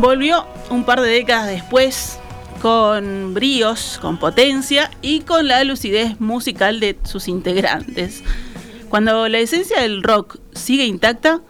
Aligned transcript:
Volvió 0.00 0.46
un 0.70 0.84
par 0.84 1.02
de 1.02 1.10
décadas 1.10 1.46
después 1.46 2.18
con 2.62 3.34
bríos, 3.34 3.98
con 4.00 4.16
potencia 4.16 4.90
y 5.02 5.20
con 5.20 5.46
la 5.46 5.62
lucidez 5.62 6.18
musical 6.18 6.80
de 6.80 6.96
sus 7.02 7.28
integrantes. 7.28 8.22
Cuando 8.88 9.28
la 9.28 9.40
esencia 9.40 9.82
del 9.82 10.02
rock 10.02 10.38
sigue 10.54 10.86
intacta, 10.86 11.42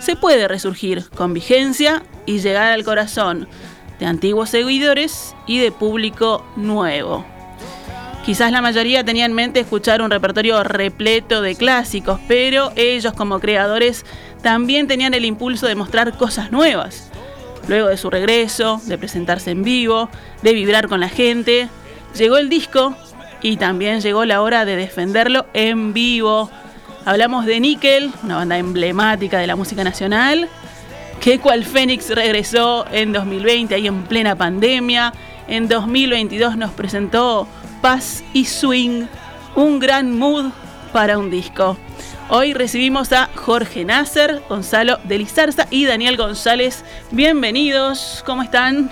se 0.00 0.16
puede 0.16 0.48
resurgir 0.48 1.04
con 1.10 1.34
vigencia 1.34 2.02
y 2.24 2.38
llegar 2.38 2.72
al 2.72 2.82
corazón 2.82 3.46
de 4.00 4.06
antiguos 4.06 4.48
seguidores 4.48 5.36
y 5.46 5.58
de 5.58 5.70
público 5.70 6.46
nuevo. 6.56 7.26
Quizás 8.24 8.52
la 8.52 8.62
mayoría 8.62 9.04
tenía 9.04 9.26
en 9.26 9.34
mente 9.34 9.60
escuchar 9.60 10.00
un 10.00 10.10
repertorio 10.10 10.64
repleto 10.64 11.42
de 11.42 11.56
clásicos, 11.56 12.18
pero 12.26 12.72
ellos 12.74 13.12
como 13.12 13.38
creadores 13.38 14.06
también 14.42 14.86
tenían 14.86 15.12
el 15.12 15.26
impulso 15.26 15.66
de 15.66 15.74
mostrar 15.74 16.16
cosas 16.16 16.50
nuevas 16.50 17.07
Luego 17.68 17.88
de 17.88 17.98
su 17.98 18.10
regreso, 18.10 18.80
de 18.86 18.98
presentarse 18.98 19.50
en 19.50 19.62
vivo, 19.62 20.08
de 20.42 20.54
vibrar 20.54 20.88
con 20.88 21.00
la 21.00 21.08
gente, 21.08 21.68
llegó 22.16 22.38
el 22.38 22.48
disco 22.48 22.96
y 23.42 23.58
también 23.58 24.00
llegó 24.00 24.24
la 24.24 24.42
hora 24.42 24.64
de 24.64 24.74
defenderlo 24.74 25.46
en 25.52 25.92
vivo. 25.92 26.50
Hablamos 27.04 27.46
de 27.46 27.60
Nickel, 27.60 28.10
una 28.22 28.36
banda 28.36 28.58
emblemática 28.58 29.38
de 29.38 29.46
la 29.46 29.54
música 29.54 29.84
nacional, 29.84 30.48
que 31.20 31.38
cual 31.38 31.64
Fénix 31.64 32.08
regresó 32.10 32.86
en 32.90 33.12
2020, 33.12 33.74
ahí 33.74 33.86
en 33.86 34.04
plena 34.04 34.34
pandemia. 34.34 35.12
En 35.46 35.68
2022 35.68 36.56
nos 36.56 36.70
presentó 36.72 37.46
Paz 37.82 38.24
y 38.32 38.46
Swing, 38.46 39.04
un 39.56 39.78
gran 39.78 40.18
mood 40.18 40.46
para 40.92 41.18
un 41.18 41.30
disco. 41.30 41.76
Hoy 42.30 42.52
recibimos 42.52 43.10
a 43.14 43.30
Jorge 43.34 43.86
Nasser, 43.86 44.42
Gonzalo 44.50 44.98
de 45.04 45.16
Lizarza 45.16 45.66
y 45.70 45.86
Daniel 45.86 46.18
González. 46.18 46.84
Bienvenidos, 47.10 48.22
¿cómo 48.26 48.42
están? 48.42 48.90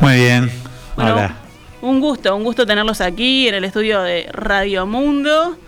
Muy 0.00 0.14
bien. 0.14 0.50
Hola. 0.96 1.34
Un 1.82 2.00
gusto, 2.00 2.34
un 2.34 2.44
gusto 2.44 2.64
tenerlos 2.64 3.02
aquí 3.02 3.46
en 3.46 3.56
el 3.56 3.64
estudio 3.64 4.00
de 4.00 4.26
Radio 4.32 4.86
Mundo. 4.86 5.58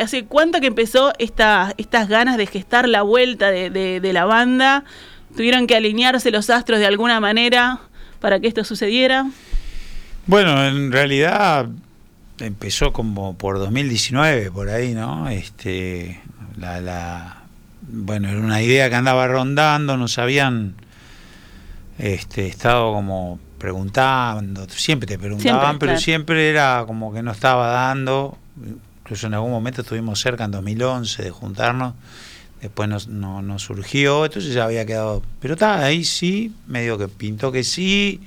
¿Hace 0.00 0.26
cuánto 0.26 0.60
que 0.60 0.68
empezó 0.68 1.12
esta, 1.18 1.74
estas 1.76 2.08
ganas 2.08 2.36
de 2.36 2.46
gestar 2.46 2.88
la 2.88 3.02
vuelta 3.02 3.50
de, 3.50 3.70
de 3.70 4.12
la 4.12 4.26
banda? 4.26 4.84
¿Tuvieron 5.36 5.66
que 5.66 5.74
alinearse 5.74 6.30
los 6.30 6.50
astros 6.50 6.78
de 6.78 6.86
alguna 6.86 7.18
manera 7.18 7.80
para 8.20 8.38
que 8.38 8.46
esto 8.46 8.62
sucediera? 8.62 9.26
Bueno, 10.26 10.64
en 10.64 10.92
realidad 10.92 11.66
empezó 12.40 12.92
como 12.92 13.36
por 13.36 13.58
2019, 13.58 14.50
por 14.50 14.68
ahí, 14.68 14.94
¿no? 14.94 15.28
Este, 15.28 16.20
la, 16.56 16.80
la, 16.80 17.42
bueno, 17.82 18.28
era 18.28 18.38
una 18.38 18.62
idea 18.62 18.88
que 18.88 18.96
andaba 18.96 19.26
rondando, 19.28 19.96
nos 19.96 20.18
habían 20.18 20.74
este, 21.98 22.46
estado 22.46 22.92
como 22.92 23.38
preguntando, 23.58 24.66
siempre 24.70 25.06
te 25.06 25.18
preguntaban, 25.18 25.78
pero 25.78 25.98
siempre 25.98 26.48
era 26.48 26.84
como 26.86 27.12
que 27.12 27.22
no 27.22 27.30
estaba 27.30 27.68
dando, 27.68 28.38
incluso 29.02 29.26
en 29.26 29.34
algún 29.34 29.50
momento 29.50 29.82
estuvimos 29.82 30.18
cerca 30.18 30.44
en 30.44 30.50
2011 30.50 31.22
de 31.22 31.30
juntarnos, 31.30 31.94
después 32.62 33.06
no, 33.08 33.42
no, 33.42 33.58
surgió, 33.58 34.24
entonces 34.24 34.54
ya 34.54 34.64
había 34.64 34.86
quedado, 34.86 35.22
pero 35.40 35.54
está, 35.54 35.84
ahí 35.84 36.04
sí, 36.04 36.54
medio 36.66 36.96
que 36.96 37.08
pintó 37.08 37.52
que 37.52 37.62
sí, 37.62 38.22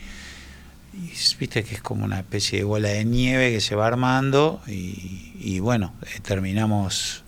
y 0.93 1.11
viste 1.39 1.63
que 1.63 1.75
es 1.75 1.81
como 1.81 2.05
una 2.05 2.19
especie 2.19 2.59
de 2.59 2.65
bola 2.65 2.89
de 2.89 3.03
nieve 3.03 3.51
que 3.51 3.61
se 3.61 3.75
va 3.75 3.87
armando 3.87 4.61
y, 4.67 5.59
bueno, 5.59 5.93
eh, 6.03 6.19
terminamos 6.21 7.23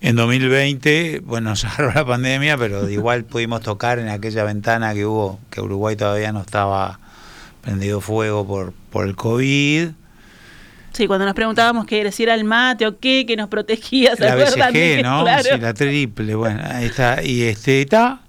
en 0.00 0.16
2020, 0.16 1.22
bueno, 1.24 1.50
nos 1.50 1.64
agarró 1.64 1.92
la 1.94 2.04
pandemia, 2.04 2.58
pero 2.58 2.88
igual 2.90 3.24
pudimos 3.24 3.62
tocar 3.62 3.98
en 3.98 4.08
aquella 4.08 4.44
ventana 4.44 4.92
que 4.92 5.06
hubo, 5.06 5.40
que 5.50 5.60
Uruguay 5.62 5.96
todavía 5.96 6.32
no 6.32 6.42
estaba 6.42 7.00
prendido 7.62 8.00
fuego 8.02 8.46
por, 8.46 8.74
por 8.90 9.06
el 9.06 9.16
COVID. 9.16 9.88
Sí, 10.92 11.06
cuando 11.08 11.24
nos 11.24 11.34
preguntábamos 11.34 11.86
qué 11.86 12.12
si 12.12 12.22
era 12.22 12.34
el 12.34 12.44
mate 12.44 12.86
o 12.86 12.98
qué, 12.98 13.24
que 13.26 13.36
nos 13.36 13.48
protegía, 13.48 14.14
¿se 14.14 14.24
la 14.24 14.36
BCG, 14.36 15.02
¿no? 15.02 15.24
Sí, 15.42 15.58
la 15.58 15.74
triple, 15.74 16.34
bueno, 16.34 16.62
ahí 16.64 16.84
está. 16.84 17.22
Y 17.22 17.42
este 17.42 17.80
está, 17.80 18.20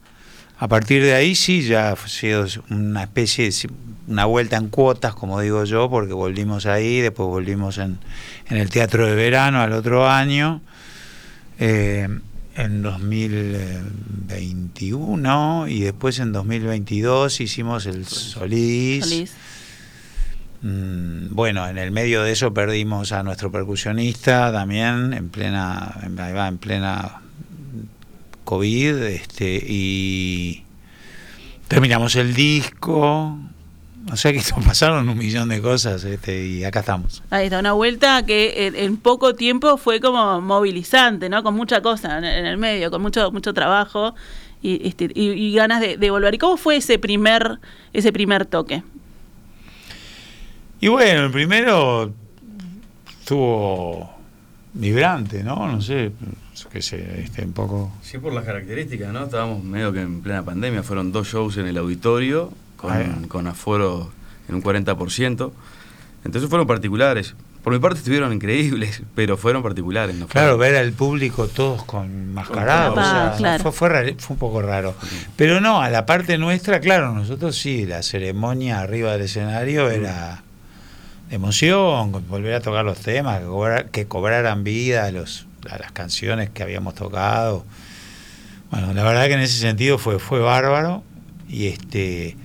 a 0.58 0.68
partir 0.68 1.04
de 1.04 1.14
ahí 1.14 1.36
sí 1.36 1.62
ya 1.64 1.92
ha 1.92 2.08
sido 2.08 2.46
una 2.70 3.04
especie 3.04 3.50
de 3.50 3.70
una 4.08 4.26
vuelta 4.26 4.58
en 4.58 4.70
cuotas, 4.70 5.16
como 5.16 5.42
digo 5.42 5.64
yo, 5.66 5.90
porque 5.90 6.14
volvimos 6.14 6.66
ahí, 6.66 7.02
después 7.02 7.28
volvimos 7.28 7.78
en, 7.80 7.98
en 8.48 8.58
el 8.58 8.70
Teatro 8.70 9.06
de 9.06 9.14
Verano 9.16 9.62
al 9.62 9.74
otro 9.74 10.08
año, 10.08 10.62
eh, 11.60 12.08
en 12.56 12.82
2021 12.82 15.68
y 15.68 15.82
después 15.82 16.20
en 16.20 16.32
2022 16.32 17.42
hicimos 17.42 17.86
el 17.86 18.06
Solís. 18.06 19.34
Mm, 20.62 21.28
bueno, 21.32 21.68
en 21.68 21.78
el 21.78 21.92
medio 21.92 22.24
de 22.24 22.32
eso 22.32 22.54
perdimos 22.54 23.12
a 23.12 23.24
nuestro 23.24 23.52
percusionista 23.52 24.54
también 24.54 25.12
en 25.14 25.28
plena, 25.30 26.00
en 26.04 26.16
plena 26.58 27.22
COVID, 28.46 28.96
este, 29.04 29.62
y 29.68 30.64
terminamos 31.68 32.16
el 32.16 32.34
disco, 32.34 33.38
o 34.12 34.16
sea 34.16 34.32
que 34.32 34.42
pasaron 34.66 35.10
un 35.10 35.18
millón 35.18 35.50
de 35.50 35.62
cosas 35.62 36.04
este, 36.04 36.46
y 36.46 36.64
acá 36.64 36.80
estamos. 36.82 37.24
Ahí 37.30 37.46
está, 37.46 37.60
una 37.60 37.74
vuelta 37.74 38.26
que 38.26 38.72
en, 38.76 38.98
poco 38.98 39.36
tiempo 39.36 39.78
fue 39.78 40.00
como 40.00 40.40
movilizante, 40.42 41.28
¿no? 41.28 41.44
Con 41.44 41.56
mucha 41.56 41.82
cosa 41.82 42.18
en, 42.20 42.24
el 42.24 42.58
medio, 42.58 42.92
con 42.92 43.02
mucho 43.02 43.32
mucho 43.32 43.54
trabajo 43.54 44.16
y, 44.62 44.88
este, 44.88 45.10
y, 45.14 45.54
ganas 45.54 45.82
de, 45.82 46.10
volver. 46.10 46.36
¿Y 46.36 46.38
cómo 46.38 46.58
fue 46.58 46.78
ese 46.78 47.00
primer, 47.00 47.60
ese 47.94 48.14
primer 48.14 48.46
toque? 48.46 48.84
Y 50.80 50.88
bueno, 50.88 51.26
el 51.26 51.32
primero 51.32 52.14
estuvo 53.20 54.16
vibrante, 54.74 55.44
¿no? 55.44 55.68
No 55.68 55.82
sé, 55.82 56.12
que 56.64 56.82
se 56.82 57.22
este, 57.22 57.44
un 57.44 57.54
poco... 57.54 57.92
Sí, 58.02 58.18
por 58.18 58.34
las 58.34 58.46
características, 58.46 59.12
¿no? 59.12 59.26
Estábamos 59.26 59.64
medio 59.64 59.92
que 59.92 60.02
en 60.02 60.22
plena 60.22 60.44
pandemia, 60.44 60.84
fueron 60.84 61.12
dos 61.12 61.28
shows 61.28 61.58
en 61.58 61.68
el 61.68 61.78
auditorio 61.78 62.52
con, 62.78 63.48
aforo 63.48 64.12
en 64.48 64.56
un 64.56 64.64
40%. 64.64 65.52
Entonces 66.24 66.50
fueron 66.50 66.68
particulares. 66.68 67.36
Por 67.64 67.74
mi 67.74 67.80
parte 67.80 67.98
estuvieron 67.98 68.32
increíbles, 68.32 69.02
pero 69.16 69.38
fueron 69.38 69.64
particulares. 69.64 70.16
claro, 70.30 70.58
ver 70.58 70.76
al 70.76 70.94
público 70.94 71.48
todos 71.48 71.84
con 71.84 72.34
mascarados, 72.34 73.62
fue, 73.62 73.72
fue, 73.72 74.16
un 74.30 74.38
poco 74.38 74.62
raro. 74.62 74.96
Pero 75.36 75.60
no, 75.60 75.82
a 75.82 75.90
la 75.90 76.06
parte 76.06 76.38
nuestra, 76.38 76.80
claro, 76.80 77.14
nosotros 77.14 77.58
sí, 77.58 77.86
la 77.86 78.04
ceremonia 78.04 78.80
arriba 78.80 79.12
del 79.14 79.22
escenario 79.22 79.90
era 79.90 80.44
emoción, 81.32 82.12
volver 82.30 82.54
a 82.54 82.62
tocar 82.62 82.86
los 82.86 83.00
temas, 83.00 83.42
que, 83.92 84.06
cobraran 84.06 84.64
vida 84.64 85.12
los, 85.12 85.48
a 85.70 85.78
las 85.78 85.92
canciones 85.92 86.50
que 86.50 86.64
habíamos 86.64 86.96
tocado. 86.96 87.66
Bueno, 88.72 88.94
la 88.94 89.04
verdad 89.04 89.28
que 89.28 89.34
en 89.34 89.40
ese 89.42 89.60
sentido 89.60 89.98
fue, 89.98 90.20
fue 90.20 90.40
bárbaro. 90.40 91.04
Y 91.48 91.68
este 91.68 92.36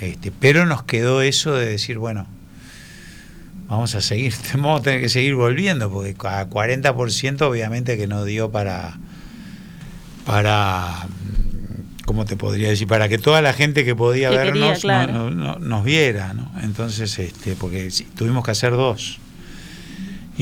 este, 0.00 0.32
pero 0.32 0.64
nos 0.64 0.82
quedó 0.84 1.20
eso 1.20 1.52
de 1.52 1.66
decir, 1.66 1.98
bueno, 1.98 2.26
vamos 3.68 3.94
a 3.94 4.00
seguir, 4.00 4.32
vamos 4.54 4.80
a 4.80 4.82
tener 4.82 5.00
que 5.02 5.10
seguir 5.10 5.34
volviendo, 5.34 5.90
porque 5.90 6.14
a 6.26 6.48
40% 6.48 7.42
obviamente 7.42 7.98
que 7.98 8.06
no 8.06 8.24
dio 8.24 8.50
para, 8.50 8.96
para, 10.24 11.06
¿cómo 12.06 12.24
te 12.24 12.36
podría 12.36 12.68
decir? 12.70 12.88
Para 12.88 13.08
que 13.08 13.18
toda 13.18 13.42
la 13.42 13.52
gente 13.52 13.84
que 13.84 13.94
podía 13.94 14.30
Que 14.30 14.36
vernos 14.36 14.54
quería, 14.54 14.80
claro. 14.80 15.12
no- 15.12 15.30
no- 15.30 15.52
no- 15.54 15.58
nos 15.58 15.84
viera, 15.84 16.32
¿no? 16.32 16.50
Entonces, 16.62 17.18
este, 17.18 17.54
porque 17.54 17.90
tuvimos 18.16 18.44
que 18.44 18.52
hacer 18.52 18.72
dos. 18.72 19.18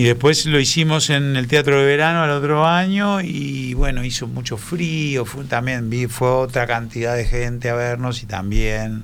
Y 0.01 0.05
después 0.05 0.47
lo 0.47 0.59
hicimos 0.59 1.11
en 1.11 1.37
el 1.37 1.47
Teatro 1.47 1.79
de 1.79 1.85
Verano 1.85 2.25
el 2.25 2.31
otro 2.31 2.67
año 2.67 3.21
y 3.21 3.75
bueno, 3.75 4.03
hizo 4.03 4.27
mucho 4.27 4.57
frío, 4.57 5.27
fue, 5.27 5.45
también 5.45 5.91
vi, 5.91 6.07
fue 6.07 6.31
otra 6.31 6.67
cantidad 6.67 7.15
de 7.15 7.27
gente 7.27 7.69
a 7.69 7.75
vernos 7.75 8.23
y 8.23 8.27
también 8.27 9.03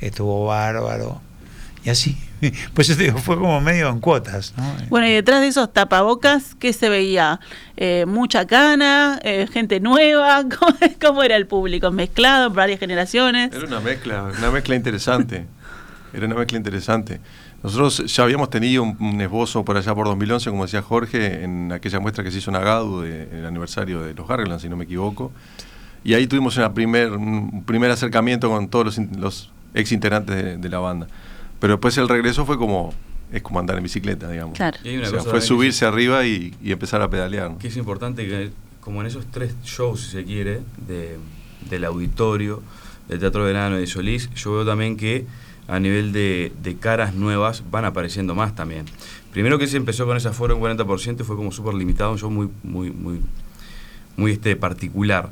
estuvo 0.00 0.46
bárbaro. 0.46 1.20
Y 1.84 1.90
así, 1.90 2.16
pues 2.72 2.86
yo 2.86 2.96
te 2.96 3.02
digo, 3.02 3.18
fue 3.18 3.36
como 3.36 3.60
medio 3.60 3.90
en 3.90 4.00
cuotas, 4.00 4.54
¿no? 4.56 4.64
Bueno, 4.88 5.06
y 5.06 5.12
detrás 5.12 5.42
de 5.42 5.48
esos 5.48 5.70
tapabocas, 5.70 6.54
¿qué 6.54 6.72
se 6.72 6.88
veía? 6.88 7.40
Eh, 7.76 8.06
mucha 8.06 8.46
cana, 8.46 9.20
eh, 9.24 9.46
gente 9.52 9.80
nueva, 9.80 10.44
¿Cómo, 10.58 10.74
cómo 10.98 11.22
era 11.24 11.36
el 11.36 11.46
público? 11.46 11.90
¿Mezclado, 11.90 12.48
varias 12.48 12.80
generaciones? 12.80 13.52
Era 13.52 13.66
una 13.66 13.80
mezcla, 13.80 14.22
una 14.22 14.50
mezcla 14.50 14.74
interesante. 14.74 15.44
Era 16.14 16.24
una 16.24 16.36
mezcla 16.36 16.56
interesante. 16.56 17.20
Nosotros 17.76 18.14
ya 18.14 18.22
habíamos 18.24 18.50
tenido 18.50 18.82
un, 18.82 18.96
un 19.00 19.20
esbozo 19.20 19.64
por 19.64 19.76
allá 19.76 19.94
por 19.94 20.06
2011, 20.06 20.50
como 20.50 20.64
decía 20.64 20.82
Jorge, 20.82 21.44
en 21.44 21.70
aquella 21.72 22.00
muestra 22.00 22.24
que 22.24 22.30
se 22.30 22.38
hizo 22.38 22.50
en 22.50 22.56
Agadu, 22.56 23.00
de- 23.02 23.24
en 23.24 23.36
el 23.38 23.46
aniversario 23.46 24.00
de 24.02 24.14
los 24.14 24.26
Garland, 24.26 24.60
si 24.60 24.68
no 24.68 24.76
me 24.76 24.84
equivoco. 24.84 25.32
Y 26.04 26.14
ahí 26.14 26.26
tuvimos 26.26 26.56
una 26.56 26.72
primer, 26.72 27.12
un 27.12 27.64
primer 27.64 27.90
acercamiento 27.90 28.48
con 28.48 28.68
todos 28.68 28.98
los, 29.18 29.50
ex 29.74 29.92
integrantes 29.92 30.34
de, 30.36 30.56
de 30.56 30.68
la 30.68 30.78
banda. 30.78 31.06
Pero 31.60 31.74
después 31.74 31.96
el 31.98 32.08
regreso 32.08 32.46
fue 32.46 32.56
como, 32.56 32.94
es 33.32 33.42
como 33.42 33.58
andar 33.58 33.76
en 33.76 33.82
bicicleta, 33.82 34.30
digamos. 34.30 34.56
Claro. 34.56 34.76
O 34.78 35.06
sea, 35.10 35.20
fue 35.20 35.40
subirse 35.40 35.84
arriba 35.84 36.24
y, 36.26 36.54
y 36.62 36.72
empezar 36.72 37.02
a 37.02 37.10
pedalear. 37.10 37.50
¿no? 37.50 37.58
que 37.58 37.68
es 37.68 37.76
importante 37.76 38.26
que 38.26 38.50
como 38.80 39.00
en 39.02 39.08
esos 39.08 39.26
tres 39.26 39.54
shows 39.64 40.00
si 40.02 40.10
se 40.12 40.24
quiere 40.24 40.60
de, 40.86 41.18
del 41.68 41.84
auditorio 41.84 42.62
del 43.08 43.18
Teatro 43.18 43.44
Verano 43.44 43.76
y 43.76 43.80
de 43.80 43.86
Solís 43.86 44.30
yo 44.34 44.52
veo 44.54 44.64
también 44.64 44.96
que 44.96 45.26
a 45.68 45.78
nivel 45.78 46.12
de, 46.12 46.52
de 46.62 46.76
caras 46.76 47.14
nuevas 47.14 47.62
van 47.70 47.84
apareciendo 47.84 48.34
más 48.34 48.54
también 48.54 48.84
primero 49.32 49.58
que 49.58 49.66
se 49.66 49.76
empezó 49.76 50.06
con 50.06 50.16
ese 50.16 50.28
aforo 50.28 50.54
en 50.56 50.60
40% 50.60 51.20
y 51.20 51.24
fue 51.24 51.36
como 51.36 51.52
súper 51.52 51.74
limitado 51.74 52.12
un 52.12 52.18
show 52.18 52.30
muy 52.30 52.48
muy 52.62 52.90
muy 52.90 53.20
muy 54.16 54.32
este 54.32 54.56
particular 54.56 55.30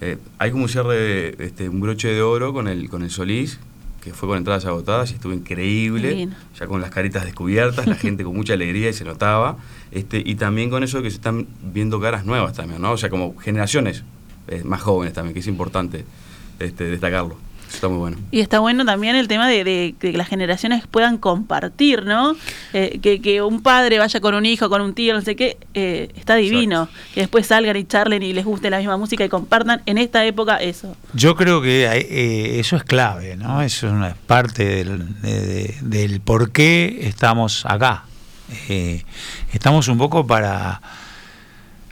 Eh, 0.00 0.18
hay 0.38 0.50
como 0.50 0.64
un 0.64 0.68
cierre 0.68 1.36
este, 1.38 1.68
un 1.68 1.80
broche 1.80 2.08
de 2.08 2.20
oro 2.20 2.52
con 2.52 2.66
el 2.66 2.88
con 2.90 3.02
el 3.02 3.10
Solís 3.10 3.60
que 4.04 4.12
fue 4.12 4.28
con 4.28 4.36
entradas 4.36 4.66
agotadas 4.66 5.10
y 5.10 5.14
estuvo 5.14 5.32
increíble 5.32 6.28
ya 6.58 6.66
con 6.66 6.82
las 6.82 6.90
caritas 6.90 7.24
descubiertas, 7.24 7.86
la 7.86 7.94
gente 7.94 8.22
con 8.22 8.36
mucha 8.36 8.52
alegría 8.52 8.90
y 8.90 8.92
se 8.92 9.04
notaba, 9.04 9.56
este, 9.92 10.22
y 10.24 10.34
también 10.34 10.68
con 10.68 10.84
eso 10.84 11.00
que 11.02 11.08
se 11.10 11.16
están 11.16 11.46
viendo 11.72 11.98
caras 12.00 12.26
nuevas 12.26 12.52
también, 12.52 12.82
¿no? 12.82 12.92
O 12.92 12.98
sea, 12.98 13.08
como 13.08 13.34
generaciones 13.38 14.04
eh, 14.48 14.62
más 14.62 14.82
jóvenes 14.82 15.14
también, 15.14 15.32
que 15.32 15.40
es 15.40 15.46
importante 15.46 16.04
este, 16.58 16.84
destacarlo. 16.84 17.38
Está 17.74 17.88
muy 17.88 17.98
bueno. 17.98 18.16
Y 18.30 18.40
está 18.40 18.60
bueno 18.60 18.84
también 18.84 19.16
el 19.16 19.28
tema 19.28 19.48
de, 19.48 19.64
de 19.64 19.94
que 19.98 20.12
las 20.12 20.28
generaciones 20.28 20.86
puedan 20.86 21.18
compartir, 21.18 22.04
¿no? 22.04 22.34
Eh, 22.72 22.98
que, 23.02 23.20
que 23.20 23.42
un 23.42 23.62
padre 23.62 23.98
vaya 23.98 24.20
con 24.20 24.34
un 24.34 24.46
hijo, 24.46 24.68
con 24.70 24.80
un 24.80 24.94
tío, 24.94 25.12
no 25.14 25.20
sé 25.20 25.36
qué, 25.36 25.58
eh, 25.74 26.10
está 26.16 26.34
divino. 26.36 26.88
Que 27.14 27.20
después 27.20 27.46
salgan 27.46 27.76
y 27.76 27.84
charlen 27.84 28.22
y 28.22 28.32
les 28.32 28.44
guste 28.44 28.70
la 28.70 28.78
misma 28.78 28.96
música 28.96 29.24
y 29.24 29.28
compartan 29.28 29.82
en 29.86 29.98
esta 29.98 30.24
época 30.24 30.56
eso. 30.56 30.96
Yo 31.12 31.34
creo 31.36 31.60
que 31.60 31.84
eh, 31.86 32.60
eso 32.60 32.76
es 32.76 32.84
clave, 32.84 33.36
¿no? 33.36 33.60
Eso 33.62 33.86
es 33.88 33.92
una 33.92 34.14
parte 34.26 34.64
del, 34.64 35.20
de- 35.20 35.40
de- 35.40 35.74
del 35.82 36.20
por 36.20 36.52
qué 36.52 37.00
estamos 37.02 37.66
acá. 37.66 38.04
Eh, 38.68 39.04
estamos 39.52 39.88
un 39.88 39.98
poco 39.98 40.26
para 40.26 40.80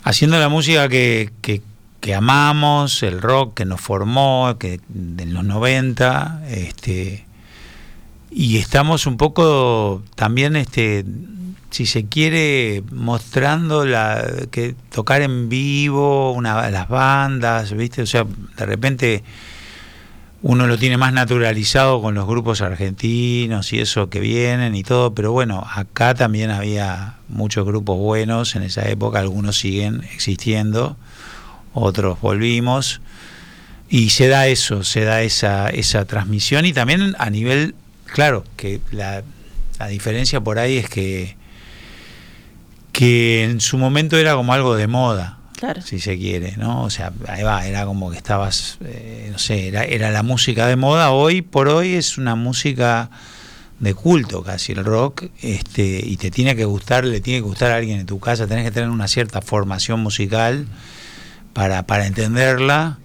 haciendo 0.05 0.39
la 0.39 0.49
música 0.49 0.89
que, 0.89 1.31
que- 1.41 1.63
que 2.03 2.17
amamos, 2.17 3.05
el 3.05 3.23
rock 3.23 3.55
que 3.55 3.65
nos 3.65 3.81
formó, 3.81 4.57
que 4.59 4.81
en 4.93 5.33
los 5.33 5.45
90, 5.45 6.43
este, 6.49 7.25
y 8.29 8.57
estamos 8.59 9.07
un 9.07 9.17
poco 9.17 10.03
también 10.17 10.57
este 10.57 11.05
si 11.71 11.87
se 11.87 12.07
quiere 12.07 12.83
mostrando 12.91 13.87
la 13.87 14.27
que 14.51 14.75
tocar 14.91 15.23
en 15.23 15.49
vivo 15.49 16.33
una 16.33 16.71
las 16.71 16.89
bandas 16.89 17.73
viste 17.73 18.03
o 18.03 18.07
sea 18.07 18.27
de 18.57 18.67
repente 18.67 19.23
uno 20.43 20.67
lo 20.67 20.77
tiene 20.77 20.97
más 20.97 21.13
naturalizado 21.13 22.03
con 22.03 22.15
los 22.15 22.27
grupos 22.27 22.63
argentinos 22.63 23.73
y 23.73 23.81
eso 23.81 24.11
que 24.11 24.21
vienen 24.21 24.75
y 24.75 24.83
todo 24.83 25.15
pero 25.15 25.33
bueno 25.33 25.67
acá 25.75 26.15
también 26.15 26.51
había 26.51 27.17
muchos 27.29 27.65
grupos 27.67 27.97
buenos 27.99 28.57
en 28.57 28.63
esa 28.63 28.89
época 28.89 29.21
algunos 29.21 29.57
siguen 29.59 30.03
existiendo 30.13 30.97
otros 31.75 32.21
volvimos. 32.21 33.01
Y 33.89 34.11
se 34.11 34.29
da 34.29 34.47
eso, 34.47 34.85
se 34.85 35.03
da 35.05 35.23
esa, 35.23 35.69
esa 35.69 36.05
transmisión. 36.07 36.65
Y 36.65 36.73
también 36.73 37.15
a 37.19 37.29
nivel, 37.29 37.75
claro, 38.07 38.45
que 38.57 38.81
la, 38.91 39.23
la 39.79 39.87
diferencia 39.89 40.41
por 40.41 40.59
ahí 40.59 40.79
es 40.79 40.89
que, 40.89 41.37
que 42.93 43.45
en 43.45 43.61
su 43.61 43.79
momento 43.79 44.17
era 44.19 44.35
como 44.35 44.53
algo 44.53 44.75
de 44.77 44.87
moda, 44.87 45.39
Claro. 45.59 45.81
si 45.83 46.01
se 46.01 46.19
quiere, 46.19 46.57
¿no? 46.57 46.83
O 46.83 46.91
sea, 46.91 47.13
ahí 47.29 47.43
va, 47.43 47.67
era 47.67 47.85
como 47.87 48.11
que 48.11 48.17
estabas, 48.17 48.79
eh, 48.85 49.29
no 49.31 49.39
sé, 49.39 49.69
era, 49.69 49.85
era 49.85 50.11
la 50.11 50.23
música 50.23 50.67
de 50.67 50.77
moda, 50.77 51.11
hoy 51.13 51.41
por 51.43 51.69
hoy 51.69 51.95
es 51.95 52.19
una 52.19 52.35
música 52.35 53.11
de 53.79 53.95
culto 53.95 54.43
casi 54.43 54.73
el 54.73 54.85
rock, 54.85 55.25
este, 55.41 56.01
y 56.05 56.17
te 56.17 56.31
tiene 56.31 56.57
que 56.57 56.65
gustar, 56.65 57.05
le 57.05 57.21
tiene 57.21 57.39
que 57.41 57.47
gustar 57.47 57.71
a 57.73 57.77
alguien 57.77 58.01
en 58.01 58.07
tu 58.07 58.19
casa, 58.19 58.47
tenés 58.47 58.65
que 58.65 58.71
tener 58.73 58.89
una 58.91 59.07
cierta 59.07 59.41
formación 59.41 60.01
musical 60.01 60.67
para, 61.53 61.83
para 61.85 62.07
entenderla, 62.07 62.99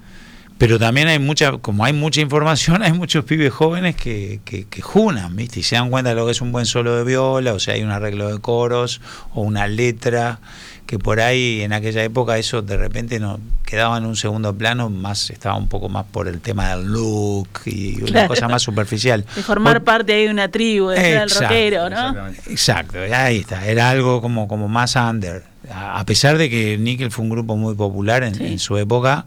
pero 0.57 0.79
también 0.79 1.07
hay 1.07 1.19
mucha, 1.19 1.53
como 1.59 1.85
hay 1.85 1.93
mucha 1.93 2.21
información, 2.21 2.81
hay 2.83 2.93
muchos 2.93 3.25
pibes 3.25 3.51
jóvenes 3.53 3.95
que, 3.95 4.39
que, 4.45 4.65
que 4.65 4.81
junan, 4.81 5.35
¿viste? 5.35 5.59
Y 5.59 5.63
se 5.63 5.75
dan 5.75 5.89
cuenta 5.89 6.09
de 6.11 6.15
lo 6.15 6.25
que 6.25 6.31
es 6.31 6.41
un 6.41 6.51
buen 6.51 6.65
solo 6.65 6.95
de 6.95 7.03
viola, 7.03 7.53
o 7.53 7.59
sea, 7.59 7.73
hay 7.75 7.83
un 7.83 7.91
arreglo 7.91 8.31
de 8.33 8.39
coros, 8.39 9.01
o 9.33 9.41
una 9.41 9.67
letra, 9.67 10.39
que 10.85 10.97
por 10.97 11.19
ahí 11.19 11.61
en 11.63 11.73
aquella 11.73 12.01
época 12.01 12.37
eso 12.37 12.61
de 12.61 12.77
repente 12.77 13.19
no 13.19 13.41
quedaba 13.65 13.97
en 13.97 14.05
un 14.05 14.15
segundo 14.15 14.55
plano, 14.55 14.89
más 14.89 15.29
estaba 15.31 15.57
un 15.57 15.67
poco 15.67 15.89
más 15.89 16.05
por 16.05 16.29
el 16.29 16.39
tema 16.39 16.69
del 16.69 16.85
look 16.85 17.49
y 17.65 17.97
una 17.97 18.05
Claro. 18.11 18.27
cosa 18.29 18.47
más 18.47 18.61
superficial. 18.61 19.25
De 19.35 19.43
formar 19.43 19.73
Por- 19.79 19.83
parte 19.83 20.13
ahí 20.13 20.23
de 20.25 20.31
una 20.31 20.47
tribu, 20.47 20.87
de 20.87 20.95
ser 20.97 21.21
el 21.23 21.29
rockero, 21.29 21.89
¿no? 21.89 22.27
Exacto, 22.49 22.99
ahí 23.13 23.39
está, 23.39 23.65
era 23.67 23.89
algo 23.89 24.21
como, 24.21 24.47
como 24.47 24.69
más 24.69 24.95
under. 24.95 25.43
A 25.69 25.99
a 25.99 26.05
pesar 26.05 26.37
de 26.37 26.49
que 26.49 26.77
Nickel 26.77 27.11
fue 27.11 27.23
un 27.25 27.31
grupo 27.31 27.57
muy 27.57 27.75
popular 27.75 28.23
en, 28.23 28.35
Sí. 28.35 28.45
en 28.45 28.57
su 28.59 28.77
época, 28.77 29.25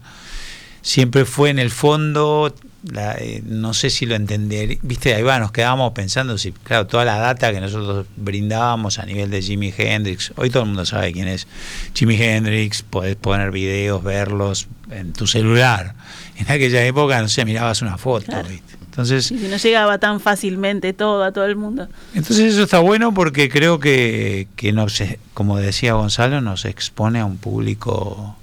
siempre 0.81 1.25
fue 1.25 1.49
en 1.49 1.59
el 1.59 1.69
fondo, 1.69 2.53
la, 2.91 3.15
eh, 3.17 3.41
no 3.45 3.73
sé 3.73 3.89
si 3.89 4.05
lo 4.05 4.15
entender, 4.15 4.77
viste, 4.81 5.13
ahí 5.13 5.21
va, 5.23 5.39
nos 5.39 5.51
quedábamos 5.51 5.93
pensando 5.93 6.37
si, 6.37 6.51
claro, 6.51 6.87
toda 6.87 7.05
la 7.05 7.17
data 7.17 7.51
que 7.51 7.61
nosotros 7.61 8.05
brindábamos 8.17 8.97
a 8.99 9.05
nivel 9.05 9.29
de 9.29 9.41
Jimi 9.41 9.73
Hendrix, 9.77 10.33
hoy 10.35 10.49
todo 10.49 10.63
el 10.63 10.69
mundo 10.69 10.85
sabe 10.85 11.11
quién 11.13 11.27
es 11.27 11.47
Jimi 11.93 12.15
Hendrix, 12.21 12.81
podés 12.83 13.15
poner 13.15 13.51
videos, 13.51 14.03
verlos 14.03 14.67
en 14.89 15.13
tu 15.13 15.27
celular. 15.27 15.93
En 16.37 16.49
aquella 16.51 16.83
época, 16.85 17.21
no 17.21 17.27
sé, 17.29 17.45
mirabas 17.45 17.81
una 17.83 17.97
foto, 17.97 18.25
Claro. 18.25 18.49
¿viste? 18.49 18.75
Entonces, 18.91 19.31
Y 19.31 19.37
si 19.39 19.47
no 19.47 19.55
llegaba 19.55 19.99
tan 19.99 20.19
fácilmente 20.19 20.91
todo 20.91 21.23
a 21.23 21.31
todo 21.31 21.45
el 21.45 21.55
mundo. 21.55 21.87
entonces 22.13 22.53
eso 22.53 22.63
está 22.63 22.79
bueno 22.79 23.13
porque 23.13 23.47
creo 23.49 23.79
que, 23.79 24.49
que 24.57 24.73
nos, 24.73 25.01
como 25.33 25.57
decía 25.57 25.93
Gonzalo, 25.93 26.41
nos 26.41 26.65
expone 26.65 27.19
a 27.19 27.25
un 27.25 27.37
público 27.37 28.35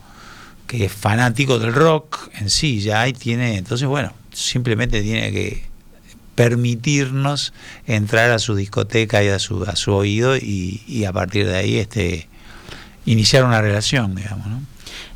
que 0.69 0.85
es 0.85 0.93
fanático 0.93 1.59
del 1.59 1.73
rock 1.73 2.29
en 2.39 2.49
sí, 2.51 2.81
ya 2.81 3.09
y 3.09 3.13
tiene, 3.13 3.57
entonces 3.57 3.89
bueno, 3.89 4.13
simplemente 4.33 5.03
tiene 5.03 5.33
que 5.33 5.65
permitirnos 6.37 7.53
entrar 7.87 8.31
a 8.31 8.39
su 8.39 8.55
discoteca 8.55 9.23
y 9.25 9.29
a 9.29 9.39
su, 9.41 9.65
a 9.65 9.75
su 9.75 9.93
oído 9.93 10.37
y, 10.37 10.83
y 10.87 11.05
a 11.05 11.13
partir 11.13 11.47
de 11.47 11.57
ahí 11.57 11.77
este 11.79 12.29
iniciar 13.07 13.45
una 13.45 13.61
relación, 13.61 14.15
digamos, 14.15 14.47
¿no? 14.47 14.61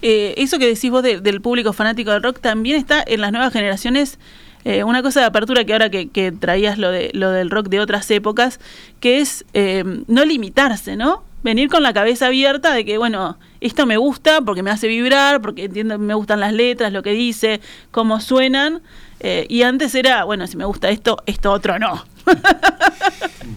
Eh, 0.03 0.35
eso 0.37 0.59
que 0.59 0.67
decís 0.67 0.91
vos 0.91 1.03
de- 1.05 1.21
del 1.21 1.41
público 1.41 1.73
fanático 1.73 2.11
del 2.11 2.23
rock 2.25 2.41
también 2.41 2.77
está 2.77 3.05
en 3.07 3.21
las 3.21 3.31
nuevas 3.31 3.53
generaciones. 3.53 4.19
eh, 4.65 4.85
una 4.85 5.03
cosa 5.03 5.21
de 5.21 5.27
apertura 5.27 5.65
que 5.65 5.73
ahora 5.73 5.91
que, 5.91 6.09
que 6.09 6.31
traías 6.33 6.79
lo, 6.79 6.91
de, 6.91 7.11
lo 7.15 7.31
del 7.31 7.51
rock 7.51 7.69
de 7.69 7.81
otras 7.81 8.09
épocas, 8.13 8.59
que 9.01 9.21
es 9.21 9.45
eh, 9.55 9.83
no 10.07 10.25
limitarse, 10.25 10.97
¿no? 10.97 11.25
Venir 11.43 11.69
con 11.69 11.83
la 11.83 11.93
cabeza 11.93 12.27
abierta 12.27 12.73
de 12.73 12.85
que, 12.85 12.99
bueno, 12.99 13.39
esto 13.61 13.85
me 13.87 13.97
gusta 13.97 14.41
porque 14.43 14.63
me 14.63 14.71
hace 14.71 14.87
vibrar, 14.89 15.41
porque 15.43 15.65
entiendo, 15.65 15.99
me 15.99 16.15
gustan 16.15 16.39
las 16.41 16.53
letras, 16.53 16.93
lo 16.93 17.03
que 17.03 17.13
dice, 17.13 17.61
cómo 17.91 18.21
suenan. 18.21 18.81
eh, 19.21 19.47
y 19.49 19.63
antes 19.63 19.95
era, 19.95 20.25
bueno, 20.25 20.47
si 20.47 20.57
me 20.57 20.65
gusta 20.65 20.91
esto, 20.91 21.23
esto 21.27 21.51
otro 21.53 21.79
no. 21.79 22.05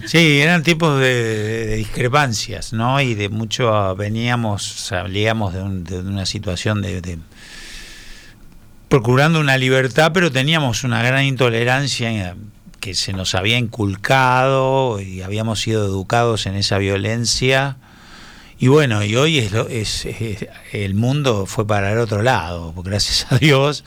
Sí, 0.06 0.39
eran 0.39 0.62
tipos 0.62 1.00
de, 1.00 1.77
discrepancias, 1.77 2.74
¿no? 2.74 3.01
Y 3.01 3.15
de 3.15 3.30
mucho 3.30 3.96
veníamos, 3.96 4.63
salíamos 4.63 5.54
de, 5.54 5.62
un- 5.63 5.84
de 5.84 6.00
una 6.00 6.25
situación 6.27 6.82
de, 6.84 7.01
de- 7.01 7.18
procurando 8.88 9.39
una 9.39 9.58
libertad, 9.58 10.12
pero 10.13 10.32
teníamos 10.32 10.84
una 10.84 11.01
gran 11.01 11.24
intolerancia 11.25 12.36
que 12.86 12.94
se 12.94 13.13
nos 13.13 13.34
había 13.34 13.58
inculcado 13.58 15.01
y 15.01 15.24
habíamos 15.24 15.60
sido 15.60 15.84
educados 15.86 16.46
en 16.46 16.54
esa 16.54 16.77
violencia. 16.77 17.77
Y 18.60 18.68
bueno, 18.68 19.04
y 19.04 19.15
hoy 19.15 19.39
es, 19.39 19.51
lo- 19.51 19.68
es, 19.68 20.06
es- 20.06 20.46
el 20.72 20.94
mundo 20.94 21.48
fue 21.48 21.65
para 21.65 21.92
el 21.92 21.98
otro 21.98 22.22
lado, 22.22 22.74
gracias 22.84 23.25
a 23.32 23.39
Dios, 23.39 23.84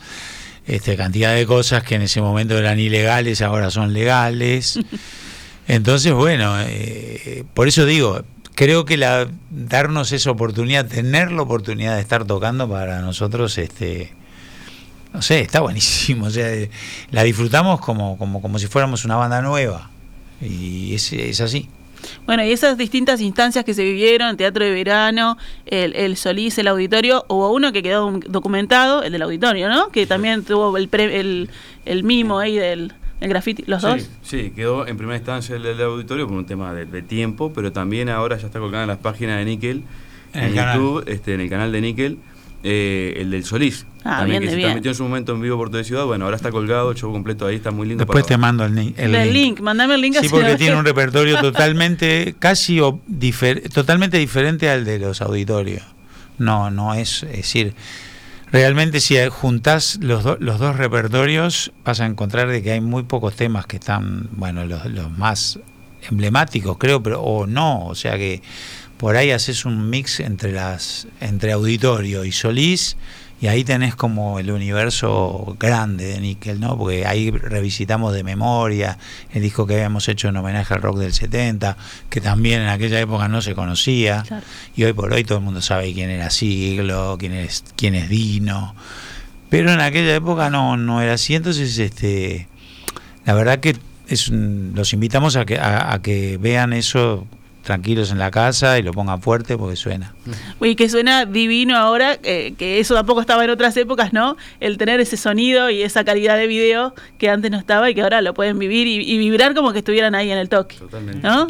este, 0.67 0.97
cantidad 0.97 1.33
de 1.33 1.45
cosas 1.45 1.81
que 1.83 1.95
en 1.95 2.01
ese 2.01 2.19
momento 2.21 2.57
eran 2.57 2.77
ilegales 2.77 3.41
ahora 3.41 3.71
son 3.71 3.93
legales. 3.93 4.77
Entonces, 5.69 6.11
bueno, 6.11 6.55
eh, 6.59 7.45
por 7.53 7.69
eso 7.69 7.85
digo, 7.85 8.23
creo 8.55 8.83
que 8.83 8.97
la, 8.97 9.29
darnos 9.49 10.11
esa 10.11 10.29
oportunidad, 10.31 10.87
tener 10.87 11.31
la 11.31 11.43
oportunidad 11.43 11.95
de 11.95 12.01
estar 12.01 12.25
tocando 12.25 12.67
para 12.69 12.99
nosotros, 12.99 13.57
este, 13.57 14.13
no 15.13 15.21
sé, 15.21 15.41
está 15.41 15.61
buenísimo. 15.61 16.25
O 16.27 16.29
sea, 16.29 16.49
la 17.11 17.23
disfrutamos 17.23 17.79
como, 17.81 18.17
como, 18.17 18.41
como 18.41 18.59
si 18.59 18.67
fuéramos 18.67 19.05
una 19.05 19.15
banda 19.15 19.41
nueva. 19.41 19.89
Y 20.41 20.93
es, 20.95 21.11
es 21.13 21.41
así. 21.41 21.67
Bueno, 22.25 22.45
y 22.45 22.51
esas 22.51 22.77
distintas 22.77 23.19
instancias 23.19 23.65
que 23.65 23.73
se 23.73 23.83
vivieron, 23.83 24.29
el 24.29 24.37
teatro 24.37 24.63
de 24.63 24.71
verano, 24.71 25.37
el, 25.65 25.93
el 25.95 26.15
Solís, 26.15 26.57
el 26.57 26.67
auditorio, 26.69 27.25
hubo 27.27 27.51
uno 27.51 27.73
que 27.73 27.83
quedó 27.83 28.09
documentado, 28.27 29.03
el 29.03 29.11
del 29.11 29.21
auditorio, 29.23 29.67
¿no? 29.67 29.89
Que 29.89 30.05
también 30.07 30.43
tuvo 30.45 30.77
el, 30.77 30.87
pre- 30.87 31.19
el, 31.19 31.49
el 31.85 32.03
mimo 32.05 32.39
ahí 32.39 32.55
del 32.57 32.93
el 33.19 33.27
graffiti, 33.27 33.63
los 33.67 33.81
dos. 33.81 34.09
Sí, 34.21 34.53
quedó 34.55 34.87
en 34.87 34.95
primera 34.95 35.17
instancia 35.17 35.57
el 35.57 35.63
del 35.63 35.81
auditorio 35.81 36.25
por 36.25 36.37
un 36.37 36.45
tema 36.45 36.73
de, 36.73 36.85
de 36.85 37.01
tiempo, 37.01 37.51
pero 37.53 37.73
también 37.73 38.07
ahora 38.07 38.37
ya 38.37 38.45
está 38.47 38.59
colgada 38.59 38.85
en 38.85 38.87
las 38.89 38.99
páginas 38.99 39.37
de 39.39 39.43
Nickel, 39.43 39.83
En 40.33 40.39
en, 40.43 40.49
el 40.51 40.55
canal. 40.55 40.77
YouTube, 40.77 41.03
este, 41.05 41.33
en 41.33 41.41
el 41.41 41.49
canal 41.49 41.69
de 41.73 41.81
Nickel, 41.81 42.17
eh, 42.63 43.15
el 43.17 43.31
del 43.31 43.43
Solís. 43.45 43.85
Ah, 44.03 44.19
también 44.19 44.39
bien 44.39 44.41
que 44.41 44.45
de 44.45 44.51
se 44.51 44.55
bien. 44.57 44.67
transmitió 44.67 44.91
en 44.91 44.95
su 44.95 45.03
momento 45.03 45.33
en 45.33 45.41
vivo 45.41 45.57
por 45.57 45.69
toda 45.69 45.83
ciudad. 45.83 46.05
Bueno, 46.05 46.25
ahora 46.25 46.37
está 46.37 46.51
colgado, 46.51 46.91
el 46.91 46.97
show 46.97 47.11
completo 47.11 47.45
ahí, 47.45 47.55
está 47.57 47.71
muy 47.71 47.87
lindo. 47.87 48.05
Después 48.05 48.25
te 48.25 48.37
mando 48.37 48.63
el, 48.65 48.73
ni- 48.75 48.93
el 48.97 49.11
link. 49.11 49.31
link, 49.33 49.59
mandame 49.61 49.95
el 49.95 50.01
link 50.01 50.17
Sí, 50.21 50.29
porque 50.29 50.55
tiene 50.55 50.75
un 50.77 50.85
repertorio 50.85 51.37
totalmente, 51.41 52.35
casi 52.39 52.79
o- 52.79 52.99
difer- 53.09 53.69
totalmente 53.73 54.17
diferente 54.17 54.69
al 54.69 54.85
de 54.85 54.99
los 54.99 55.21
auditorios. 55.21 55.83
No, 56.37 56.71
no 56.71 56.93
es, 56.93 57.23
es 57.23 57.31
decir, 57.37 57.73
realmente 58.51 58.99
si 59.01 59.17
juntás 59.29 59.99
los, 60.01 60.23
do- 60.23 60.37
los 60.39 60.59
dos 60.59 60.77
repertorios 60.77 61.71
vas 61.83 61.99
a 61.99 62.05
encontrar 62.05 62.47
de 62.47 62.63
que 62.63 62.71
hay 62.71 62.81
muy 62.81 63.03
pocos 63.03 63.35
temas 63.35 63.65
que 63.65 63.75
están, 63.77 64.29
bueno, 64.31 64.65
los, 64.65 64.85
los 64.85 65.11
más 65.17 65.59
emblemáticos 66.09 66.77
creo, 66.77 67.03
pero 67.03 67.21
o 67.21 67.45
no, 67.45 67.85
o 67.87 67.95
sea 67.95 68.17
que 68.17 68.41
por 68.99 69.15
ahí 69.15 69.31
haces 69.31 69.63
un 69.63 69.89
mix 69.89 70.19
entre 70.19 70.51
las 70.51 71.07
entre 71.21 71.53
auditorio 71.53 72.25
y 72.25 72.33
Solís 72.33 72.97
y 73.41 73.47
ahí 73.47 73.63
tenés 73.63 73.95
como 73.95 74.37
el 74.39 74.51
universo 74.51 75.55
grande 75.57 76.05
de 76.07 76.19
Nickel, 76.19 76.59
¿no? 76.59 76.77
Porque 76.77 77.05
ahí 77.05 77.31
revisitamos 77.31 78.13
de 78.13 78.25
memoria 78.25 78.97
el 79.31 79.41
disco 79.41 79.65
que 79.65 79.75
habíamos 79.75 80.09
hecho 80.09 80.27
en 80.27 80.35
homenaje 80.35 80.73
al 80.73 80.81
rock 80.81 80.97
del 80.97 81.13
70, 81.13 81.77
que 82.09 82.19
también 82.19 82.61
en 82.61 82.67
aquella 82.67 82.99
época 82.99 83.29
no 83.29 83.41
se 83.41 83.55
conocía. 83.55 84.25
Claro. 84.27 84.45
Y 84.75 84.83
hoy 84.83 84.91
por 84.91 85.13
hoy 85.13 85.23
todo 85.23 85.37
el 85.37 85.45
mundo 85.45 85.61
sabe 85.61 85.93
quién 85.93 86.09
era 86.09 86.29
Siglo, 86.29 87.15
quién 87.17 87.31
es, 87.31 87.63
quién 87.77 87.95
es 87.95 88.09
Dino. 88.09 88.75
Pero 89.49 89.71
en 89.71 89.79
aquella 89.79 90.13
época 90.13 90.49
no, 90.49 90.75
no 90.75 91.01
era 91.01 91.13
así. 91.13 91.35
Entonces, 91.35 91.77
este 91.77 92.49
la 93.25 93.33
verdad 93.35 93.61
que 93.61 93.77
es 94.09 94.29
los 94.29 94.91
invitamos 94.91 95.37
a 95.37 95.45
que, 95.45 95.57
a, 95.57 95.93
a 95.93 96.01
que 96.01 96.37
vean 96.37 96.73
eso 96.73 97.25
tranquilos 97.63 98.11
en 98.11 98.17
la 98.19 98.31
casa 98.31 98.79
y 98.79 98.83
lo 98.83 98.91
pongan 98.93 99.21
fuerte 99.21 99.57
porque 99.57 99.75
suena. 99.75 100.13
Y 100.61 100.75
que 100.75 100.89
suena 100.89 101.25
divino 101.25 101.77
ahora, 101.77 102.17
eh, 102.23 102.53
que 102.57 102.79
eso 102.79 102.95
tampoco 102.95 103.21
estaba 103.21 103.43
en 103.43 103.49
otras 103.49 103.75
épocas, 103.77 104.13
¿no? 104.13 104.37
El 104.59 104.77
tener 104.77 104.99
ese 104.99 105.17
sonido 105.17 105.69
y 105.69 105.81
esa 105.81 106.03
calidad 106.03 106.37
de 106.37 106.47
video 106.47 106.93
que 107.17 107.29
antes 107.29 107.51
no 107.51 107.57
estaba 107.57 107.89
y 107.89 107.95
que 107.95 108.01
ahora 108.01 108.21
lo 108.21 108.33
pueden 108.33 108.57
vivir 108.59 108.87
y, 108.87 109.01
y 109.01 109.17
vibrar 109.17 109.53
como 109.53 109.71
que 109.71 109.79
estuvieran 109.79 110.15
ahí 110.15 110.31
en 110.31 110.37
el 110.37 110.49
toque. 110.49 110.77
Totalmente. 110.77 111.27
¿No? 111.27 111.47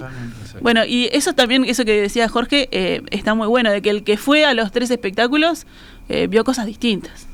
Bueno, 0.61 0.83
y 0.85 1.09
eso 1.11 1.33
también, 1.33 1.63
eso 1.65 1.85
que 1.85 2.01
decía 2.01 2.27
Jorge, 2.27 2.67
eh, 2.71 3.01
está 3.11 3.33
muy 3.33 3.47
bueno, 3.47 3.71
de 3.71 3.81
que 3.81 3.89
el 3.89 4.03
que 4.03 4.17
fue 4.17 4.45
a 4.45 4.53
los 4.53 4.71
tres 4.71 4.91
espectáculos 4.91 5.67
eh, 6.09 6.27
vio 6.27 6.43
cosas 6.43 6.65
distintas, 6.65 7.27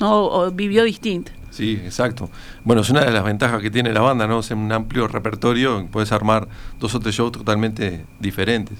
¿no? 0.00 0.24
O 0.24 0.50
vivió 0.50 0.84
distinto. 0.84 1.32
Sí, 1.58 1.72
exacto. 1.84 2.30
Bueno, 2.62 2.82
es 2.82 2.90
una 2.90 3.00
de 3.00 3.10
las 3.10 3.24
ventajas 3.24 3.60
que 3.60 3.68
tiene 3.68 3.92
la 3.92 4.00
banda, 4.00 4.28
¿no? 4.28 4.38
Es 4.38 4.52
un 4.52 4.70
amplio 4.70 5.08
repertorio, 5.08 5.88
puedes 5.90 6.12
armar 6.12 6.46
dos 6.78 6.94
o 6.94 7.00
tres 7.00 7.16
shows 7.16 7.32
totalmente 7.32 8.04
diferentes. 8.20 8.78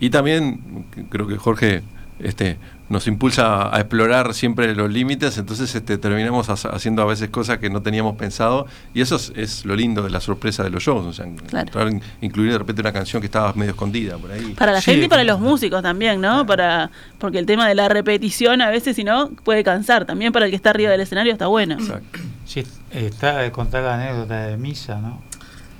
Y 0.00 0.10
también 0.10 0.84
creo 1.10 1.28
que 1.28 1.36
Jorge 1.36 1.84
este, 2.20 2.58
nos 2.88 3.06
impulsa 3.06 3.74
a 3.74 3.80
explorar 3.80 4.32
siempre 4.32 4.74
los 4.74 4.90
límites, 4.90 5.36
entonces 5.36 5.74
este, 5.74 5.98
terminamos 5.98 6.48
ha- 6.48 6.70
haciendo 6.70 7.02
a 7.02 7.04
veces 7.04 7.28
cosas 7.28 7.58
que 7.58 7.68
no 7.68 7.82
teníamos 7.82 8.16
pensado 8.16 8.66
y 8.94 9.02
eso 9.02 9.16
es, 9.16 9.32
es 9.36 9.64
lo 9.66 9.76
lindo 9.76 10.02
de 10.02 10.08
la 10.10 10.20
sorpresa 10.20 10.62
de 10.64 10.70
los 10.70 10.82
shows, 10.82 11.04
o 11.06 11.12
sea, 11.12 11.26
Claro. 11.48 11.90
incluir 12.22 12.52
de 12.52 12.58
repente 12.58 12.80
una 12.80 12.92
canción 12.92 13.20
que 13.20 13.26
estaba 13.26 13.52
medio 13.52 13.72
escondida 13.72 14.16
por 14.16 14.32
ahí. 14.32 14.54
Para 14.56 14.72
la 14.72 14.80
Sí, 14.80 14.90
gente 14.92 15.06
y 15.06 15.08
para 15.08 15.24
los 15.24 15.38
músicos 15.38 15.82
también, 15.82 16.20
¿no? 16.20 16.46
Para 16.46 16.90
Porque 17.18 17.38
el 17.38 17.46
tema 17.46 17.68
de 17.68 17.74
la 17.74 17.88
repetición 17.88 18.62
a 18.62 18.70
veces, 18.70 18.96
si 18.96 19.04
no, 19.04 19.30
puede 19.44 19.62
cansar. 19.64 20.04
También 20.06 20.32
para 20.32 20.46
el 20.46 20.50
que 20.50 20.56
está 20.56 20.70
arriba 20.70 20.90
del 20.90 21.00
escenario 21.02 21.32
está 21.32 21.46
bueno. 21.48 21.74
Exacto. 21.74 22.20
Sí, 22.46 22.64
está 22.90 23.50
contar 23.52 23.82
la 23.82 23.94
anécdota 23.96 24.46
de 24.46 24.56
misa, 24.56 24.98
¿no? 25.00 25.20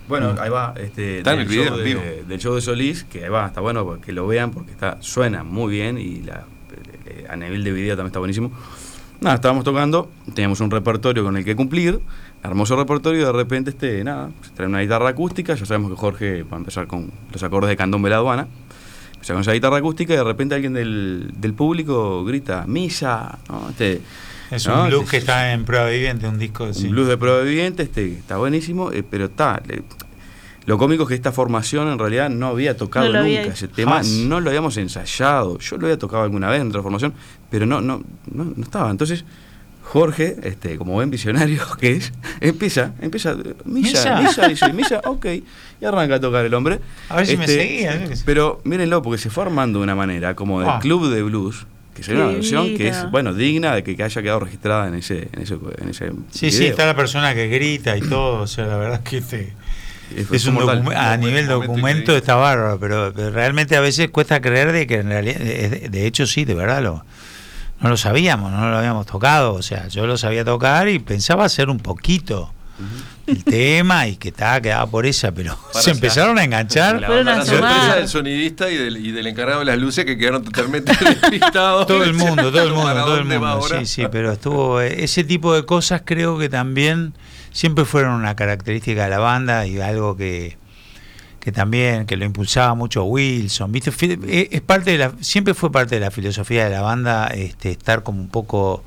Bueno, 0.09 0.35
ahí 0.41 0.49
va, 0.50 0.75
este, 0.79 1.19
Está 1.19 1.33
en 1.35 1.38
del 1.41 1.47
el 1.47 1.53
video, 1.53 1.65
show 1.67 1.75
en 1.75 1.79
de- 1.79 1.85
vivo. 1.85 2.03
del 2.29 2.38
show 2.41 2.55
de 2.55 2.61
Solís, 2.61 3.05
que 3.05 3.25
ahí 3.25 3.31
va, 3.31 3.47
está 3.47 3.61
bueno 3.61 4.00
que 4.00 4.12
lo 4.12 4.27
vean 4.27 4.50
porque 4.50 4.71
está, 4.73 4.97
suena 5.00 5.45
muy 5.45 5.71
bien 5.73 5.99
y 5.99 6.23
la, 6.23 6.45
eh, 7.07 7.27
a 7.29 7.37
nivel 7.37 7.62
de 7.65 7.73
video 7.73 7.95
también 7.97 8.09
está 8.09 8.19
buenísimo. 8.19 8.50
Nada, 9.21 9.35
estábamos 9.35 9.65
tocando, 9.65 10.11
teníamos 10.35 10.61
un 10.61 10.71
repertorio 10.71 11.25
con 11.25 11.37
el 11.37 11.45
que 11.45 11.57
cumplir, 11.57 11.99
hermoso 12.43 12.77
repertorio 12.77 13.21
y 13.21 13.25
de 13.25 13.33
repente, 13.33 13.71
este, 13.71 14.03
nada, 14.05 14.31
se 14.43 14.50
trae 14.53 14.69
una 14.69 14.81
guitarra 14.81 15.09
acústica, 15.09 15.55
ya 15.55 15.67
sabemos 15.67 15.91
que 15.91 15.97
Jorge 15.97 16.43
va 16.45 16.57
a 16.57 16.61
empezar 16.61 16.87
con 16.87 17.11
los 17.33 17.43
acordes 17.43 17.69
de 17.69 17.77
Candombe 17.77 18.09
la 18.09 18.17
aduana, 18.17 18.47
empieza 19.15 19.35
con 19.35 19.41
esa 19.43 19.53
guitarra 19.53 19.79
acústica 19.79 20.15
y 20.15 20.17
de 20.17 20.23
repente 20.25 20.55
alguien 20.55 20.73
del, 20.73 21.33
del 21.37 21.53
público 21.53 22.25
grita, 22.25 22.65
misa, 22.69 23.41
¿no? 23.49 23.69
Este, 23.71 24.00
Es 24.50 24.67
¿no? 24.67 24.83
un 24.85 24.88
blues 24.88 25.00
Este, 25.05 25.11
que 25.11 25.17
está 25.19 25.52
en 25.52 25.64
prueba 25.64 25.88
viviente, 25.88 26.26
un 26.26 26.38
disco 26.38 26.64
un 26.64 26.75
sí. 26.75 26.88
blues 26.88 27.09
de 27.09 27.17
prueba 27.19 27.40
viviente, 27.43 27.83
este, 27.83 28.07
está 28.19 28.37
buenísimo, 28.38 28.90
eh, 28.93 29.02
pero 29.09 29.26
está. 29.26 29.61
le- 29.67 29.83
lo 30.67 30.76
cómico 30.76 31.05
es 31.05 31.09
que 31.09 31.14
esta 31.14 31.33
formación 31.33 31.88
en 31.88 31.99
realidad 31.99 32.28
no 32.28 32.49
había 32.49 32.76
tocado 32.76 33.07
No 33.07 33.12
nunca. 33.12 33.21
había- 33.25 33.43
Ese 33.45 33.69
tema 33.69 34.02
no 34.05 34.38
lo 34.40 34.50
habíamos 34.50 34.76
ensayado. 34.76 35.59
Yo 35.59 35.78
lo 35.78 35.87
había 35.87 35.99
tocado 35.99 36.23
alguna 36.25 36.50
vez 36.50 36.61
en 36.61 36.69
otra 36.69 36.83
formación, 36.83 37.14
pero 37.50 37.64
no, 37.64 37.81
no, 37.81 38.02
no, 38.31 38.45
no 38.55 38.62
estaba. 38.62 38.90
Entonces, 38.90 39.25
Jorge, 39.83 40.37
este, 40.43 40.76
como 40.76 40.93
buen 40.93 41.09
visionario 41.09 41.62
que 41.81 41.93
es, 41.93 42.12
empieza, 42.40 42.93
empieza, 43.00 43.35
misa, 43.64 44.21
Misa. 44.21 44.21
misa, 44.21 44.49
dice, 44.49 44.73
misa, 44.75 45.00
ok, 45.07 45.26
y 45.81 45.85
arranca 45.87 46.17
a 46.17 46.21
tocar 46.21 46.45
el 46.45 46.52
hombre. 46.52 46.75
Este, 46.75 47.12
A 47.14 47.17
ver 47.17 47.26
si 47.26 47.37
me 47.38 47.47
seguía, 47.47 48.07
qué 48.07 48.17
sé. 48.17 48.23
Pero 48.26 48.61
mírenlo, 48.64 49.00
porque 49.00 49.17
se 49.17 49.31
fue 49.31 49.45
armando 49.45 49.78
de 49.78 49.85
una 49.85 49.95
manera 49.95 50.35
como 50.35 50.61
del 50.61 50.69
Ah. 50.69 50.78
club 50.83 51.09
de 51.11 51.23
blues, 51.23 51.67
que 51.99 52.02
sería 52.05 52.23
una 52.25 52.33
versión 52.35 52.75
que 52.76 52.88
es, 52.88 53.11
bueno, 53.11 53.35
digna 53.35 53.75
de 53.75 53.83
que, 53.83 53.95
que 53.97 54.02
haya 54.02 54.23
quedado 54.23 54.40
registrada 54.40 54.88
en 54.88 54.95
ese, 54.95 55.28
en 55.33 55.43
ese, 55.43 55.55
en 55.81 55.88
ese 55.90 56.11
Sí, 56.31 56.50
sí, 56.50 56.67
está 56.67 56.87
la 56.87 56.97
persona 56.97 57.35
que 57.35 57.49
grita 57.49 57.97
y 57.97 58.00
todo, 58.00 58.40
o 58.43 58.47
sea, 58.47 58.67
la 58.67 58.76
verdad 58.76 59.00
es 59.05 59.09
que 59.11 59.19
este, 59.19 59.52
es 60.37 60.47
un 60.47 60.55
docu- 60.85 60.97
a 60.97 61.17
nivel 61.19 61.47
documento 61.49 62.17
está 62.17 62.35
bárbaro, 62.37 62.78
pero, 62.81 63.12
pero 63.14 63.31
realmente 63.31 63.76
a 63.76 63.81
veces 63.81 64.09
cuesta 64.11 64.40
creer 64.40 64.73
de 64.73 64.87
que 64.87 64.95
en 65.00 65.09
realidad, 65.09 65.38
de, 65.38 65.88
de 65.90 66.07
hecho 66.07 66.26
sí, 66.26 66.45
de 66.47 66.55
verdad 66.55 66.83
lo, 66.83 67.05
no 67.81 67.88
lo 67.90 67.97
sabíamos, 67.97 68.50
no 68.50 68.71
lo 68.71 68.78
habíamos 68.78 69.07
tocado, 69.07 69.52
o 69.55 69.62
sea, 69.62 69.88
yo 69.88 70.07
lo 70.07 70.17
sabía 70.17 70.45
tocar 70.45 70.88
y 70.88 70.99
pensaba 70.99 71.45
hacer 71.45 71.69
un 71.69 71.78
poquito 71.78 72.52
el 73.26 73.44
tema 73.44 74.06
y 74.06 74.16
que 74.16 74.28
estaba 74.28 74.61
quedaba 74.61 74.87
por 74.87 75.04
esa, 75.06 75.32
pero 75.32 75.56
Para 75.73 75.82
se 75.82 75.90
allá. 75.90 75.97
empezaron 75.97 76.38
a 76.38 76.44
enganchar. 76.44 77.00
La 77.00 77.44
sorpresa 77.44 77.97
del 77.97 78.08
sonidista 78.08 78.70
y 78.70 78.76
del, 78.76 78.97
y 79.04 79.12
del 79.12 79.26
encargado 79.26 79.61
de 79.61 79.66
las 79.66 79.78
luces 79.78 80.04
que 80.04 80.16
quedaron 80.16 80.44
totalmente 80.44 80.92
despistados. 81.00 81.87
Todo 81.87 82.04
el 82.04 82.14
mundo, 82.14 82.50
todo 82.50 82.62
el 82.62 82.68
mundo, 82.73 82.85
¿Para 82.85 83.04
todo 83.04 83.16
el 83.18 83.25
mundo. 83.25 83.62
Sí, 83.80 83.87
sí, 83.87 84.02
pero 84.11 84.32
estuvo 84.32 84.80
eh, 84.80 85.04
ese 85.04 85.25
tipo 85.25 85.54
de 85.54 85.64
cosas 85.66 86.02
creo 86.04 86.38
que 86.38 86.49
también 86.49 87.14
siempre 87.52 87.85
fueron 87.85 88.12
una 88.12 88.37
característica 88.37 89.04
de 89.04 89.11
la 89.11 89.18
banda 89.18 89.66
y 89.66 89.80
algo 89.80 90.16
que 90.16 90.56
que 91.40 91.52
también 91.52 92.04
que 92.04 92.16
lo 92.16 92.25
impulsaba 92.25 92.75
mucho 92.75 93.04
Wilson, 93.04 93.70
¿viste? 93.73 93.92
Eh, 94.26 94.49
Es 94.50 94.61
parte 94.61 94.90
de 94.92 94.99
la 94.99 95.12
siempre 95.20 95.54
fue 95.54 95.70
parte 95.73 95.94
de 95.94 96.00
la 96.00 96.11
filosofía 96.11 96.64
de 96.64 96.70
la 96.70 96.82
banda 96.82 97.28
este 97.28 97.70
estar 97.70 98.02
como 98.02 98.20
un 98.20 98.28
poco 98.28 98.82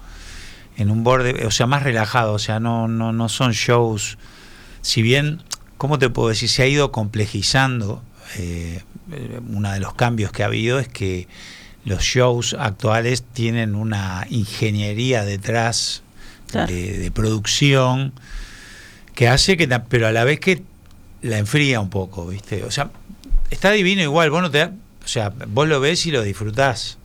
en 0.77 0.89
un 0.91 1.03
borde, 1.03 1.45
o 1.45 1.51
sea, 1.51 1.67
más 1.67 1.83
relajado, 1.83 2.33
o 2.33 2.39
sea, 2.39 2.59
no 2.59 2.87
no 2.87 3.11
no 3.13 3.29
son 3.29 3.51
shows 3.53 4.17
si 4.81 5.01
bien 5.01 5.43
¿cómo 5.77 5.99
te 5.99 6.09
puedo 6.09 6.29
decir? 6.29 6.49
Se 6.49 6.63
ha 6.63 6.67
ido 6.67 6.91
complejizando 6.91 8.03
eh, 8.37 8.81
uno 9.49 9.71
de 9.71 9.79
los 9.79 9.93
cambios 9.95 10.31
que 10.31 10.43
ha 10.43 10.47
habido 10.47 10.79
es 10.79 10.87
que 10.87 11.27
los 11.85 12.03
shows 12.03 12.55
actuales 12.59 13.23
tienen 13.23 13.75
una 13.75 14.25
ingeniería 14.29 15.25
detrás 15.25 16.03
Claro. 16.51 16.71
de, 16.71 16.97
de 16.97 17.11
producción 17.11 18.11
que 19.15 19.29
hace 19.29 19.55
que, 19.55 19.67
pero 19.87 20.07
a 20.07 20.11
la 20.11 20.25
vez 20.25 20.41
que 20.41 20.61
la 21.21 21.37
enfría 21.37 21.79
un 21.79 21.89
poco, 21.89 22.27
¿viste? 22.27 22.65
O 22.65 22.71
sea, 22.71 22.91
está 23.49 23.71
divino 23.71 24.01
igual, 24.01 24.29
vos 24.31 24.41
no 24.41 24.51
te 24.51 24.63
o 24.65 25.07
sea, 25.07 25.29
vos 25.47 25.67
lo 25.67 25.79
ves 25.79 26.05
y 26.05 26.11
lo 26.11 26.21
disfrutás, 26.23 26.97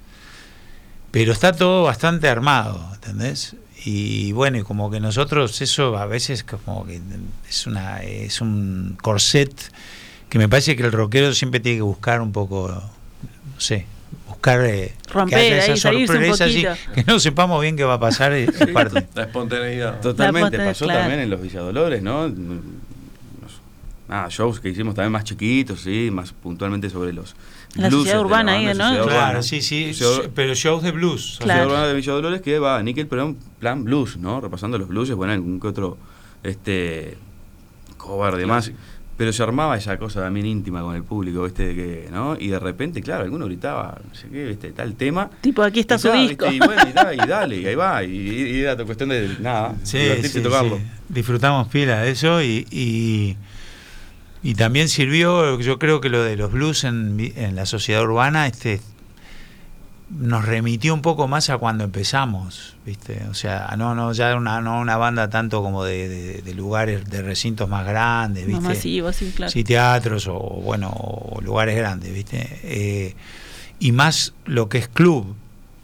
pero 1.16 1.32
está 1.32 1.54
todo 1.54 1.84
bastante 1.84 2.28
armado, 2.28 2.90
¿entendés? 2.92 3.56
Y 3.86 4.32
bueno, 4.32 4.58
y 4.58 4.62
como 4.62 4.90
que 4.90 5.00
nosotros 5.00 5.62
eso 5.62 5.96
a 5.96 6.04
veces 6.04 6.44
como 6.44 6.84
que 6.84 7.00
es 7.48 7.66
una 7.66 8.02
es 8.02 8.42
un 8.42 8.98
corset 9.00 9.50
que 10.28 10.38
me 10.38 10.46
parece 10.46 10.76
que 10.76 10.82
el 10.82 10.92
rockero 10.92 11.32
siempre 11.32 11.58
tiene 11.60 11.78
que 11.78 11.82
buscar 11.82 12.20
un 12.20 12.32
poco, 12.32 12.68
no 12.68 13.58
sé, 13.60 13.86
buscar 14.28 14.62
eh, 14.66 14.92
Romper 15.10 15.38
que 15.38 15.44
haya 15.46 15.72
esa 15.72 15.90
sorpresa, 15.90 16.44
que 16.94 17.04
no 17.04 17.18
sepamos 17.18 17.62
bien 17.62 17.78
qué 17.78 17.84
va 17.84 17.94
a 17.94 18.00
pasar 18.00 18.32
es 18.34 18.50
parte. 18.74 19.06
La 19.14 19.22
espontaneidad. 19.22 20.00
Totalmente, 20.02 20.58
La 20.58 20.66
pasó 20.66 20.84
claro. 20.84 21.00
también 21.00 21.20
en 21.20 21.30
los 21.30 21.40
Villadolores, 21.40 22.02
¿no? 22.02 22.30
Nada, 24.06 24.28
shows 24.28 24.60
que 24.60 24.68
hicimos 24.68 24.94
también 24.94 25.12
más 25.12 25.24
chiquitos, 25.24 25.80
sí, 25.80 26.10
más 26.12 26.32
puntualmente 26.32 26.90
sobre 26.90 27.14
los 27.14 27.34
La 27.74 27.88
blueses 27.88 27.98
sociedad 28.12 28.20
urbana 28.20 28.52
ahí, 28.52 28.64
¿no? 28.66 28.70
sociedad 28.72 28.90
Claro, 28.90 29.04
urbana. 29.06 29.42
sí, 29.42 29.60
sí, 29.60 29.92
Sociedad- 29.92 30.30
pero 30.34 30.54
shows 30.54 30.82
de 30.82 30.92
blues. 30.92 31.20
Sociedad 31.36 31.54
Claro. 31.56 31.68
Urbana 31.70 31.86
de 31.88 31.94
Villadolores 31.94 32.40
que 32.40 32.58
va 32.58 32.78
a 32.78 32.82
Nickel, 32.82 33.06
pero 33.06 33.22
en 33.24 33.36
plan 33.58 33.84
blues, 33.84 34.16
¿no? 34.16 34.40
Repasando 34.40 34.78
los 34.78 34.88
blues, 34.88 35.10
bueno, 35.12 35.32
algún 35.34 35.60
que 35.60 35.66
otro 35.66 35.98
este 36.42 37.18
cover 37.96 38.36
demás. 38.36 38.70
Pero 39.18 39.32
se 39.32 39.42
armaba 39.42 39.78
esa 39.78 39.96
cosa 39.98 40.20
también 40.20 40.44
íntima 40.44 40.82
con 40.82 40.94
el 40.94 41.02
público, 41.02 41.42
¿viste? 41.44 41.68
De 41.68 41.74
que, 41.74 42.08
¿no? 42.12 42.36
Y 42.38 42.48
de 42.48 42.58
repente, 42.58 43.00
claro, 43.00 43.24
alguno 43.24 43.46
gritaba, 43.46 43.98
no 44.06 44.14
sé 44.14 44.28
qué, 44.28 44.44
¿viste? 44.44 44.72
Tal 44.72 44.94
tema. 44.94 45.30
Tipo, 45.40 45.62
aquí 45.62 45.80
está 45.80 45.94
Y 45.94 45.98
su 45.98 46.12
disco. 46.12 46.44
¿viste? 46.44 46.54
Y 46.56 46.58
bueno, 46.58 46.82
y, 46.86 46.92
da, 46.92 47.14
y 47.14 47.16
dale, 47.26 47.56
y 47.62 47.66
ahí 47.66 47.74
va. 47.74 48.04
Y, 48.04 48.10
y 48.10 48.60
era 48.60 48.76
cuestión 48.84 49.08
de 49.08 49.36
nada, 49.40 49.74
Sí, 49.84 49.98
sí, 50.22 50.40
tocarlo. 50.42 50.76
sí. 50.76 50.82
Disfrutamos 51.08 51.66
pila 51.68 52.02
de 52.02 52.10
eso 52.10 52.42
y, 52.42 52.66
y, 54.50 54.54
también 54.54 54.88
sirvió, 54.88 55.58
yo 55.60 55.78
creo 55.78 56.00
que 56.00 56.08
lo 56.08 56.22
de 56.22 56.36
los 56.36 56.52
blues 56.52 56.84
en, 56.84 57.32
en 57.36 57.56
la 57.56 57.66
sociedad 57.66 58.02
urbana 58.02 58.46
este 58.46 58.80
nos 60.08 60.44
remitió 60.44 60.94
un 60.94 61.02
poco 61.02 61.26
más 61.26 61.50
a 61.50 61.58
cuando 61.58 61.82
empezamos, 61.82 62.76
¿viste? 62.86 63.24
O 63.28 63.34
sea, 63.34 63.74
no 63.76 63.96
no 63.96 64.12
ya 64.12 64.36
una 64.36 64.60
no 64.60 64.78
una 64.80 64.96
banda 64.96 65.28
tanto 65.30 65.62
como 65.62 65.82
de, 65.82 66.08
de- 66.08 66.42
de 66.42 66.54
lugares 66.54 67.10
de 67.10 67.22
recintos 67.22 67.68
más 67.68 67.84
grandes, 67.84 68.44
Más 68.46 68.60
¿viste? 68.62 68.68
masivo, 68.74 69.12
sí, 69.12 69.32
claro. 69.34 69.50
Sí, 69.50 69.64
teatros 69.64 70.28
o 70.28 70.38
bueno, 70.38 70.90
o 70.96 71.40
lugares 71.40 71.74
grandes, 71.76 72.14
¿viste? 72.14 72.60
Eh, 72.62 73.14
y 73.80 73.90
más 73.92 74.32
lo 74.44 74.68
que 74.68 74.78
es 74.78 74.86
club. 74.88 75.34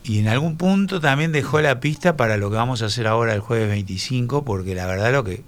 Y 0.04 0.18
en 0.20 0.28
algún 0.28 0.56
punto 0.56 1.00
también 1.00 1.32
dejó 1.32 1.60
la 1.60 1.80
pista 1.80 2.16
para 2.16 2.36
lo 2.36 2.48
que 2.50 2.56
vamos 2.56 2.82
a 2.82 2.86
hacer 2.86 3.08
ahora 3.08 3.34
el 3.34 3.40
jueves 3.40 3.68
25, 3.68 4.44
porque 4.44 4.74
la 4.76 4.86
verdad 4.86 5.12
lo 5.12 5.24
que... 5.24 5.42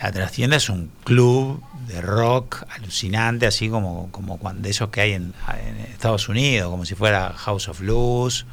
La, 0.00 0.12
trastienda 0.12 0.56
es 0.56 0.68
un 0.68 0.90
club 1.04 1.62
de 1.88 2.00
rock 2.00 2.64
alucinante, 2.70 3.46
así 3.46 3.68
como, 3.68 4.10
como 4.10 4.38
cuando, 4.38 4.62
de 4.62 4.70
esos 4.70 4.90
que 4.90 5.00
hay 5.00 5.12
en, 5.12 5.32
en 5.68 5.76
Estados 5.92 6.28
Unidos, 6.28 6.70
como 6.70 6.84
si 6.84 6.94
fuera 6.94 7.32
House 7.36 7.68
of 7.68 7.80
Blues 7.80 8.44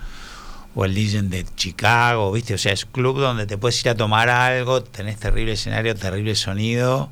o 0.76 0.86
el 0.86 0.94
Legend 0.94 1.30
de 1.30 1.46
Chicago, 1.56 2.32
¿viste? 2.32 2.54
O 2.54 2.58
sea, 2.58 2.72
es 2.74 2.86
club 2.86 3.20
donde 3.20 3.46
te 3.46 3.58
puedes 3.58 3.80
ir 3.82 3.90
a 3.90 3.96
tomar 3.96 4.30
algo, 4.30 4.84
tenés 4.84 5.18
terrible 5.20 5.54
escenario, 5.54 5.96
terrible 5.96 6.36
sonido, 6.36 7.12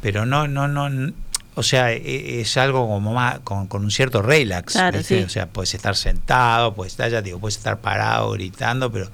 pero 0.00 0.24
no, 0.24 0.46
no, 0.48 0.68
no, 0.68 1.12
o 1.56 1.62
sea, 1.62 1.92
e- 1.92 2.40
es 2.40 2.56
algo 2.56 2.86
como 2.88 3.12
más, 3.12 3.40
con, 3.40 3.66
con 3.66 3.84
un 3.84 3.90
cierto 3.90 4.22
relax, 4.22 4.72
Claro, 4.72 4.98
¿viste? 4.98 5.18
sí. 5.18 5.24
O 5.24 5.28
sea, 5.28 5.46
puedes 5.48 5.74
estar 5.74 5.96
sentado, 5.96 6.74
puedes 6.74 6.92
estar, 6.94 7.10
ya 7.10 7.20
digo, 7.22 7.38
puedes 7.38 7.56
estar 7.56 7.78
parado, 7.80 8.30
gritando, 8.32 8.90
pero, 8.90 9.10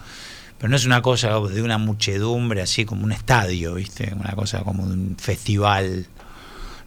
pero 0.61 0.69
no 0.69 0.77
es 0.77 0.85
una 0.85 1.01
cosa 1.01 1.41
de 1.41 1.63
una 1.63 1.79
muchedumbre 1.79 2.61
así 2.61 2.85
como 2.85 3.05
un 3.05 3.13
estadio, 3.13 3.75
¿viste? 3.75 4.13
Una 4.15 4.33
cosa 4.33 4.61
como 4.61 4.83
un 4.83 5.17
festival. 5.19 6.07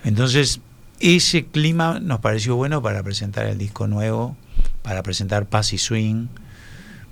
Entonces, 0.03 0.59
ese 0.99 1.45
clima 1.45 1.99
nos 1.99 2.19
pareció 2.19 2.55
bueno 2.55 2.83
para 2.83 3.01
presentar 3.01 3.47
el 3.47 3.57
disco 3.57 3.87
nuevo, 3.87 4.37
para 4.83 5.01
presentar 5.01 5.47
Paz 5.47 5.73
y 5.73 5.79
Swing, 5.79 6.27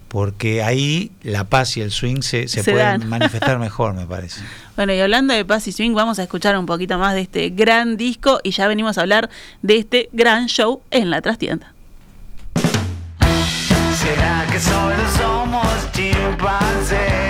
porque 0.08 0.62
ahí 0.62 1.10
la 1.24 1.46
paz 1.46 1.78
y 1.78 1.82
el 1.82 1.90
swing 1.90 2.22
se, 2.22 2.48
se, 2.48 2.62
Se 2.62 2.72
pueden 2.72 3.00
dan. 3.00 3.10
manifestar 3.10 3.58
mejor, 3.58 3.96
me 3.96 4.06
parece. 4.06 4.42
Bueno, 4.76 4.94
y 4.94 5.00
hablando 5.00 5.34
de 5.34 5.44
Paz 5.44 5.68
y 5.68 5.72
Swing, 5.72 5.94
vamos 5.96 6.20
a 6.20 6.24
escuchar 6.24 6.56
un 6.60 6.68
poquito 6.68 7.00
más 7.00 7.16
de 7.16 7.22
este 7.22 7.50
gran 7.50 7.98
disco 7.98 8.40
y 8.44 8.52
ya 8.52 8.68
venimos 8.68 9.00
a 9.00 9.02
hablar 9.02 9.32
de 9.64 9.78
este 9.78 10.10
gran 10.12 10.46
show 10.46 10.84
en 10.92 11.10
la 11.10 11.22
trastienda. 11.22 11.74
¿Será 13.96 14.46
que 14.52 14.60
solo 14.60 15.10
somos 15.18 15.92
chimpancés? 16.32 17.21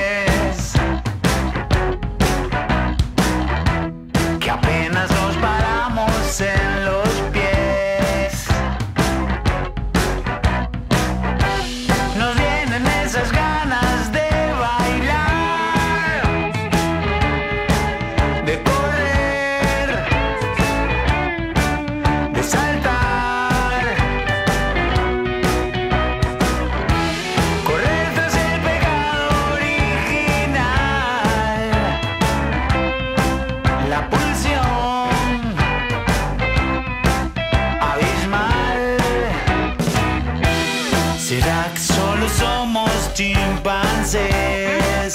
Chimpancés? 43.22 45.14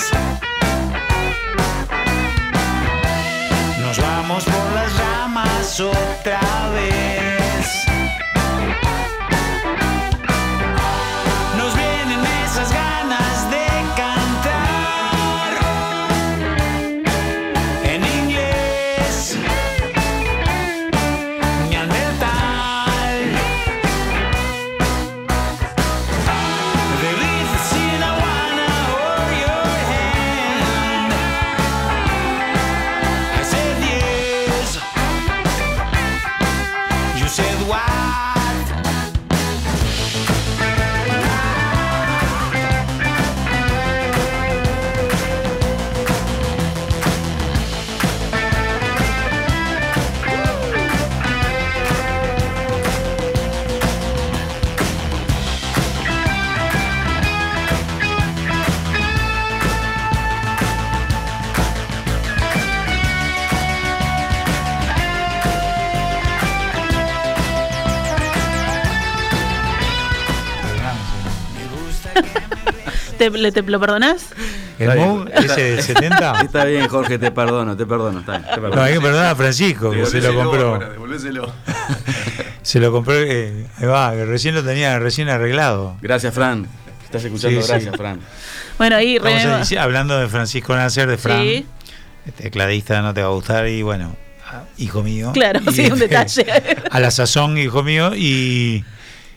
Nos 3.80 3.98
vamos 3.98 4.44
por 4.44 4.72
las 4.74 4.96
ramas 4.96 5.80
otra 5.80 6.40
vez. 6.74 7.45
¿Te, 73.30 73.38
le- 73.38 73.52
te 73.52 73.62
lo 73.62 73.80
perdonás? 73.80 74.26
¿El 74.78 74.88
Está 74.88 74.94
bien. 74.94 75.08
Moog, 75.08 75.28
ese 75.32 75.62
de 75.76 75.82
70? 75.82 76.40
Está 76.42 76.64
bien, 76.64 76.88
Jorge, 76.88 77.18
te 77.18 77.30
perdono, 77.30 77.76
te 77.76 77.86
perdono. 77.86 78.20
Está 78.20 78.32
bien, 78.38 78.44
te 78.44 78.54
perdono. 78.60 78.76
No, 78.76 78.82
hay 78.82 78.94
que 78.94 79.00
perdonar 79.00 79.26
a 79.26 79.36
Francisco, 79.36 79.90
que 79.90 80.06
se 80.06 80.20
lo 80.20 80.34
compró. 80.34 80.78
Se 82.62 82.80
lo 82.80 82.90
compró, 82.90 83.14
eh, 83.14 83.66
ahí 83.78 83.86
va, 83.86 84.12
que 84.12 84.24
recién 84.24 84.54
lo 84.54 84.64
tenía 84.64 84.98
recién 84.98 85.28
arreglado. 85.28 85.96
Gracias, 86.02 86.34
Fran. 86.34 86.66
Estás 87.04 87.24
escuchando, 87.24 87.60
Sí, 87.60 87.66
sí. 87.66 87.72
gracias, 87.72 87.96
Fran. 87.96 88.20
Bueno, 88.76 88.96
ahí 88.96 89.18
re- 89.18 89.78
hablando 89.78 90.18
de 90.18 90.26
Francisco 90.28 90.74
Nacer, 90.74 91.08
de 91.08 91.16
Fran, 91.16 91.42
Sí. 91.42 91.66
tecladista 92.36 93.00
no 93.02 93.14
te 93.14 93.22
va 93.22 93.28
a 93.28 93.30
gustar 93.30 93.68
y 93.68 93.82
bueno, 93.82 94.16
ah, 94.50 94.62
hijo 94.78 95.02
mío. 95.04 95.30
Claro, 95.32 95.60
Y, 95.70 95.72
sí, 95.72 95.86
un 95.90 95.98
detalle. 96.00 96.44
a 96.90 96.98
la 97.00 97.10
sazón, 97.12 97.56
hijo 97.56 97.84
mío, 97.84 98.12
y 98.16 98.84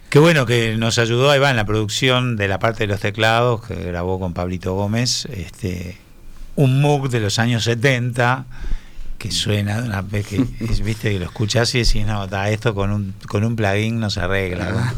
qué 0.09 0.19
bueno 0.19 0.45
que 0.45 0.75
nos 0.77 0.97
ayudó, 0.99 1.29
ahí 1.31 1.39
va, 1.39 1.49
en 1.49 1.55
la 1.55 1.65
producción 1.65 2.35
de 2.35 2.47
la 2.47 2.59
parte 2.59 2.83
de 2.85 2.87
los 2.87 2.99
teclados, 2.99 3.65
que 3.65 3.75
grabó 3.75 4.19
con 4.19 4.33
Pablito 4.33 4.73
Gómez, 4.73 5.25
este 5.31 5.97
un 6.55 6.81
MOOC 6.81 7.09
de 7.09 7.19
los 7.21 7.39
años 7.39 7.63
70 7.63 8.45
que 9.17 9.31
suena 9.31 9.77
una 9.79 10.01
vez 10.01 10.27
que 10.27 10.45
es- 10.59 10.81
viste 10.81 11.11
que 11.11 11.19
lo 11.19 11.25
escuchás 11.25 11.73
y 11.75 11.79
decís 11.79 12.05
no 12.05 12.27
ta, 12.27 12.49
esto 12.49 12.73
con 12.75 12.91
un 12.91 13.13
con 13.27 13.43
un 13.45 13.55
plugin 13.55 13.99
no 13.99 14.09
se 14.09 14.19
arregla 14.21 14.69
¿no? 14.71 14.93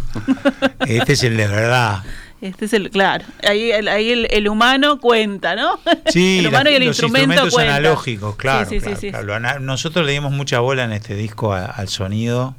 este 0.87 1.13
es 1.13 1.23
el 1.23 1.37
de 1.37 1.47
verdad 1.47 2.03
Este 2.39 2.65
es 2.65 2.73
el, 2.73 2.89
claro, 2.89 3.25
ahí, 3.47 3.71
el, 3.71 3.87
ahí 3.87 4.11
el, 4.11 4.27
el 4.31 4.47
humano 4.47 4.99
cuenta, 4.99 5.55
¿no? 5.55 5.79
Sí, 6.07 6.39
el 6.39 6.47
humano 6.47 6.69
y 6.71 6.73
el 6.75 6.79
los 6.85 6.87
instrumento 6.97 7.29
instrumentos 7.33 7.53
cuentan. 7.53 7.75
analógicos, 7.77 8.35
claro. 8.35 8.67
Sí, 8.69 8.75
sí, 8.79 8.81
claro, 8.85 8.99
sí, 8.99 9.11
claro. 9.11 9.59
Nosotros 9.59 10.03
le 10.05 10.11
dimos 10.13 10.31
mucha 10.31 10.59
bola 10.59 10.83
en 10.85 10.93
este 10.93 11.13
disco 11.13 11.53
a- 11.53 11.65
al 11.65 11.87
sonido. 11.89 12.55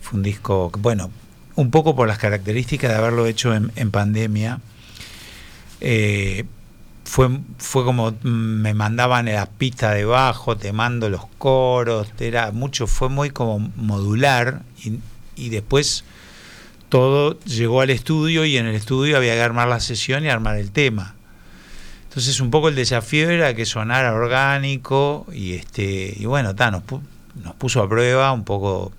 Fue 0.00 0.16
un 0.16 0.22
disco, 0.22 0.70
que, 0.72 0.80
bueno, 0.80 1.10
un 1.56 1.70
poco 1.70 1.94
por 1.94 2.08
las 2.08 2.18
características 2.18 2.90
de 2.90 2.96
haberlo 2.96 3.26
hecho 3.26 3.54
en, 3.54 3.90
pandemia. 3.90 4.60
Eh, 5.80 6.44
fue, 7.04 7.28
fue 7.58 7.84
como 7.84 8.12
mm, 8.12 8.26
me 8.26 8.74
mandaban 8.74 9.26
las 9.26 9.48
pistas 9.48 9.94
de 9.94 10.04
bajo, 10.04 10.56
te 10.56 10.72
mando 10.72 11.08
los 11.10 11.26
coros, 11.38 12.08
era 12.18 12.50
mucho, 12.52 12.86
fue 12.86 13.08
muy 13.08 13.30
como 13.30 13.58
modular 13.76 14.62
y, 14.82 14.98
y 15.36 15.50
después 15.50 16.04
todo 16.88 17.38
llegó 17.40 17.80
al 17.82 17.90
estudio 17.90 18.44
y 18.44 18.56
en 18.56 18.66
el 18.66 18.74
estudio 18.74 19.16
había 19.16 19.34
que 19.34 19.42
armar 19.42 19.68
la 19.68 19.80
sesión 19.80 20.24
y 20.24 20.28
armar 20.28 20.56
el 20.56 20.70
tema. 20.70 21.14
Entonces 22.08 22.40
un 22.40 22.50
poco 22.50 22.68
el 22.68 22.76
desafío 22.76 23.28
era 23.28 23.54
que 23.54 23.66
sonara 23.66 24.14
orgánico 24.14 25.26
y 25.32 25.54
este 25.54 26.14
y 26.16 26.24
bueno, 26.26 26.54
ta, 26.54 26.70
nos, 26.70 26.84
nos 27.42 27.54
puso 27.56 27.82
a 27.82 27.88
prueba 27.88 28.32
un 28.32 28.44
poco 28.44 28.92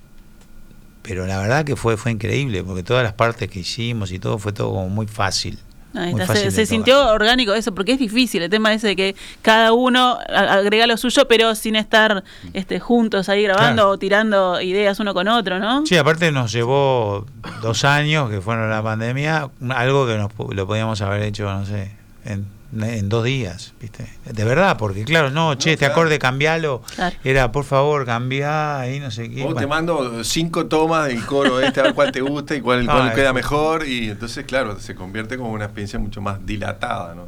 pero 1.06 1.24
la 1.26 1.38
verdad 1.38 1.64
que 1.64 1.76
fue 1.76 1.96
fue 1.96 2.10
increíble 2.10 2.64
porque 2.64 2.82
todas 2.82 3.04
las 3.04 3.12
partes 3.12 3.48
que 3.48 3.60
hicimos 3.60 4.10
y 4.10 4.18
todo 4.18 4.38
fue 4.38 4.52
todo 4.52 4.70
como 4.70 4.88
muy 4.88 5.06
fácil. 5.06 5.58
Ahí 5.94 6.12
está, 6.18 6.34
se, 6.34 6.66
sintió 6.66 7.08
orgánico 7.08 7.54
eso, 7.54 7.74
porque 7.74 7.92
es 7.92 7.98
difícil 7.98 8.42
el 8.42 8.50
tema 8.50 8.74
ese 8.74 8.88
de 8.88 8.96
que 8.96 9.16
cada 9.40 9.72
uno 9.72 10.18
agrega 10.28 10.86
lo 10.86 10.98
suyo, 10.98 11.26
pero 11.26 11.54
sin 11.54 11.74
estar 11.74 12.22
este, 12.52 12.80
juntos 12.80 13.30
ahí 13.30 13.44
grabando 13.44 13.82
Claro. 13.82 13.90
o 13.90 13.98
tirando 13.98 14.60
ideas 14.60 15.00
uno 15.00 15.14
con 15.14 15.26
otro, 15.28 15.58
¿no? 15.58 15.86
Sí, 15.86 15.96
aparte 15.96 16.30
nos 16.32 16.52
llevó 16.52 17.24
dos 17.62 17.84
años, 17.84 18.28
que 18.28 18.42
fueron 18.42 18.68
la 18.68 18.82
pandemia, 18.82 19.48
algo 19.70 20.06
que 20.06 20.18
nos, 20.18 20.30
lo 20.54 20.66
podíamos 20.66 21.00
haber 21.00 21.22
hecho, 21.22 21.44
no 21.44 21.64
sé, 21.64 21.92
en, 22.26 22.46
en 22.82 23.08
dos 23.08 23.24
días, 23.24 23.74
¿viste? 23.80 24.06
De 24.24 24.44
verdad, 24.44 24.76
porque 24.76 25.04
claro, 25.04 25.30
no, 25.30 25.54
che, 25.56 25.72
este 25.72 25.86
claro. 25.86 25.92
acorde 25.94 26.18
cambialo, 26.18 26.82
Claro. 26.94 27.16
era 27.24 27.52
por 27.52 27.64
favor, 27.64 28.04
cambiá 28.06 28.80
ahí, 28.80 29.00
no 29.00 29.10
sé 29.10 29.30
qué. 29.30 29.42
Vos 29.44 29.56
te 29.56 29.66
mando 29.66 30.22
cinco 30.24 30.66
tomas 30.66 31.08
del 31.08 31.24
coro 31.24 31.60
este, 31.60 31.80
a 31.80 31.84
ver 31.84 31.94
cuál 31.94 32.12
te 32.12 32.20
gusta 32.20 32.54
y 32.54 32.60
cuál, 32.60 32.84
cuál 32.86 33.08
Ah, 33.10 33.14
queda 33.14 33.28
es- 33.28 33.34
mejor. 33.34 33.86
Y 33.86 34.10
entonces, 34.10 34.44
claro, 34.44 34.78
se 34.80 34.94
convierte 34.94 35.36
como 35.36 35.50
una 35.52 35.64
experiencia 35.66 35.98
mucho 35.98 36.20
más 36.20 36.44
dilatada, 36.44 37.14
¿no? 37.14 37.26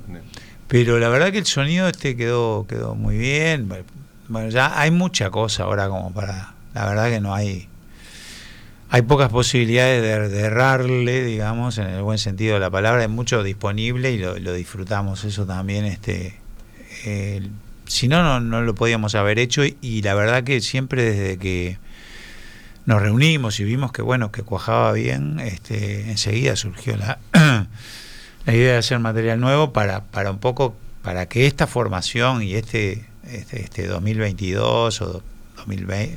Pero 0.68 0.98
la 0.98 1.08
verdad 1.08 1.32
que 1.32 1.38
el 1.38 1.46
sonido 1.46 1.88
este 1.88 2.16
quedó, 2.16 2.66
quedó 2.68 2.94
muy 2.94 3.16
bien. 3.16 3.68
Bueno, 4.28 4.50
ya 4.50 4.78
hay 4.78 4.90
mucha 4.90 5.30
cosa 5.30 5.62
ahora 5.64 5.88
como 5.88 6.12
para. 6.12 6.54
La 6.74 6.84
verdad 6.86 7.08
que 7.08 7.20
no 7.20 7.34
hay. 7.34 7.68
Hay 8.90 9.02
pocas 9.02 9.30
posibilidades 9.30 10.02
de, 10.02 10.28
de 10.28 10.40
errarle, 10.40 11.22
digamos, 11.24 11.76
en 11.78 11.88
el 11.88 12.02
buen 12.02 12.18
sentido 12.18 12.54
de 12.54 12.60
la 12.60 12.70
palabra. 12.70 13.02
Hay 13.02 13.08
mucho 13.08 13.42
disponible 13.42 14.12
y 14.12 14.18
lo, 14.18 14.52
disfrutamos. 14.52 15.24
Eso 15.24 15.44
también, 15.44 15.84
este. 15.84 16.38
eh, 17.04 17.48
si 17.86 18.08
no, 18.08 18.40
no, 18.40 18.62
lo 18.62 18.74
podíamos 18.74 19.14
haber 19.14 19.38
hecho. 19.38 19.64
Y, 19.64 19.76
y 19.80 20.02
la 20.02 20.14
verdad 20.14 20.44
que 20.44 20.60
siempre 20.60 21.02
desde 21.02 21.38
que 21.38 21.78
nos 22.88 23.02
reunimos 23.02 23.60
y 23.60 23.64
vimos 23.64 23.92
que 23.92 24.00
bueno, 24.00 24.32
que 24.32 24.42
cuajaba 24.42 24.92
bien, 24.92 25.40
este, 25.40 26.10
enseguida 26.10 26.56
surgió 26.56 26.96
la, 26.96 27.18
la 28.46 28.54
idea 28.54 28.72
de 28.72 28.78
hacer 28.78 28.98
material 28.98 29.38
nuevo 29.40 29.74
para, 29.74 30.04
para 30.04 30.30
un 30.30 30.38
poco, 30.38 30.74
para 31.02 31.26
que 31.26 31.46
esta 31.46 31.66
formación 31.66 32.42
y 32.42 32.54
este, 32.54 33.04
este, 33.24 33.60
este 33.60 33.86
2022 33.86 35.02
o 35.02 35.22
2020, 35.58 36.16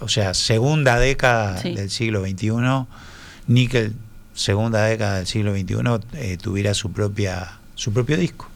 o 0.00 0.08
sea, 0.08 0.34
segunda 0.34 0.98
década 0.98 1.58
Sí. 1.58 1.74
del 1.74 1.90
siglo 1.90 2.20
XXI, 2.22 2.86
Nickel, 3.46 3.94
segunda 4.34 4.84
década 4.84 5.16
del 5.18 5.26
siglo 5.26 5.52
XXI, 5.52 5.76
eh, 6.14 6.36
tuviera 6.40 6.74
su 6.74 6.92
propia 6.92 7.58
su 7.74 7.92
propio 7.92 8.16
disco. 8.16 8.46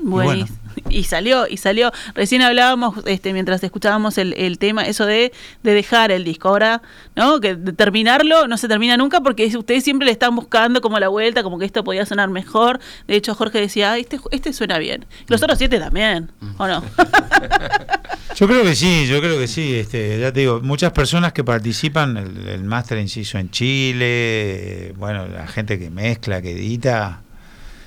Buenísimo. 0.00 0.56
Y 0.90 1.02
salió, 1.04 1.48
y 1.48 1.56
salió. 1.56 1.90
Recién 2.14 2.40
hablábamos, 2.42 2.94
este, 3.06 3.32
mientras 3.32 3.62
escuchábamos 3.64 4.16
el, 4.16 4.32
el 4.34 4.58
tema, 4.58 4.82
eso 4.86 5.06
de, 5.06 5.32
de 5.64 5.74
dejar 5.74 6.12
el 6.12 6.22
disco. 6.22 6.48
Ahora, 6.50 6.82
¿no? 7.16 7.40
Que 7.40 7.56
de 7.56 7.72
terminarlo 7.72 8.46
no 8.46 8.56
se 8.58 8.68
termina 8.68 8.96
nunca 8.96 9.20
porque 9.22 9.44
es- 9.44 9.56
ustedes 9.56 9.82
siempre 9.82 10.06
le 10.06 10.12
están 10.12 10.36
buscando 10.36 10.80
como 10.80 11.00
la 11.00 11.08
vuelta, 11.08 11.42
como 11.42 11.58
que 11.58 11.64
esto 11.64 11.82
podía 11.82 12.06
sonar 12.06 12.30
mejor. 12.30 12.78
De 13.08 13.16
hecho, 13.16 13.34
Jorge 13.34 13.60
decía, 13.60 13.90
"Ay, 13.92 14.02
este, 14.02 14.20
este 14.30 14.52
suena 14.52 14.78
bien. 14.78 15.04
Los 15.26 15.42
otros 15.42 15.58
siete 15.58 15.80
también, 15.80 16.30
¿o 16.58 16.66
no? 16.68 16.80
Yo 18.38 18.46
creo 18.46 18.62
que 18.62 18.76
sí, 18.76 19.06
yo 19.08 19.18
creo 19.20 19.36
que 19.38 19.48
sí. 19.48 19.74
Este, 19.74 20.20
ya 20.20 20.32
te 20.32 20.40
digo, 20.40 20.60
muchas 20.60 20.92
personas 20.92 21.32
que 21.32 21.42
participan, 21.42 22.16
el, 22.16 22.46
el 22.48 22.62
máster 22.64 22.98
inciso 22.98 23.36
en 23.38 23.50
Chile, 23.50 24.94
bueno, 24.96 25.26
la 25.26 25.46
gente 25.48 25.78
que 25.78 25.90
mezcla, 25.90 26.40
que 26.40 26.52
edita. 26.52 27.22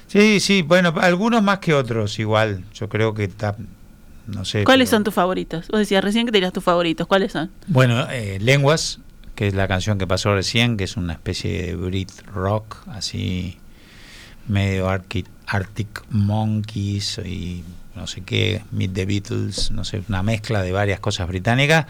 Sí, 0.07 0.41
sí, 0.41 0.61
bueno, 0.61 0.93
algunos 0.99 1.41
más 1.41 1.59
que 1.59 1.73
otros, 1.73 2.19
igual. 2.19 2.65
Yo 2.73 2.89
creo 2.89 3.13
que 3.13 3.23
está, 3.23 3.55
no 4.27 4.43
sé. 4.43 4.65
¿Cuáles 4.65 4.89
pero- 4.89 4.97
son 4.97 5.03
tus 5.05 5.13
favoritos? 5.13 5.67
Vos 5.69 5.79
decías 5.79 6.03
recién 6.03 6.25
que 6.25 6.33
tenías 6.33 6.51
tus 6.51 6.63
favoritos. 6.65 7.07
¿Cuáles 7.07 7.31
son? 7.31 7.49
Bueno, 7.67 8.07
eh, 8.11 8.37
Lenguas, 8.41 8.99
que 9.35 9.47
es 9.47 9.53
la 9.53 9.69
canción 9.69 9.97
que 9.97 10.05
pasó 10.05 10.35
recién, 10.35 10.75
que 10.75 10.83
es 10.83 10.97
una 10.97 11.13
especie 11.13 11.61
de 11.67 11.75
Brit 11.77 12.11
rock, 12.33 12.75
así 12.87 13.57
medio 14.49 14.89
Arctic, 14.89 15.27
Arctic 15.47 16.03
Monkeys 16.09 17.19
y 17.23 17.63
no 18.01 18.07
sé 18.07 18.21
qué, 18.21 18.63
Meet 18.71 18.93
the 18.93 19.05
Beatles, 19.05 19.69
no 19.69 19.85
sé, 19.85 20.01
una 20.09 20.23
mezcla 20.23 20.63
de 20.63 20.71
varias 20.71 20.99
cosas 20.99 21.27
británicas. 21.27 21.85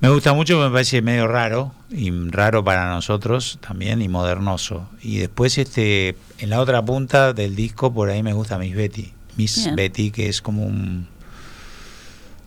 Me 0.00 0.08
gusta 0.08 0.34
mucho, 0.34 0.58
me 0.58 0.70
parece 0.70 1.02
medio 1.02 1.28
raro, 1.28 1.72
y 1.88 2.10
raro 2.30 2.64
para 2.64 2.90
nosotros 2.90 3.58
también, 3.66 4.02
y 4.02 4.08
modernoso. 4.08 4.88
Y 5.00 5.18
después, 5.18 5.56
este 5.56 6.16
en 6.38 6.50
la 6.50 6.60
otra 6.60 6.84
punta 6.84 7.32
del 7.32 7.54
disco, 7.54 7.94
por 7.94 8.10
ahí 8.10 8.24
me 8.24 8.32
gusta 8.32 8.58
Miss 8.58 8.74
Betty. 8.74 9.12
Miss 9.36 9.64
Bien. 9.64 9.76
Betty, 9.76 10.10
que 10.10 10.28
es 10.28 10.42
como 10.42 10.64
un, 10.64 11.06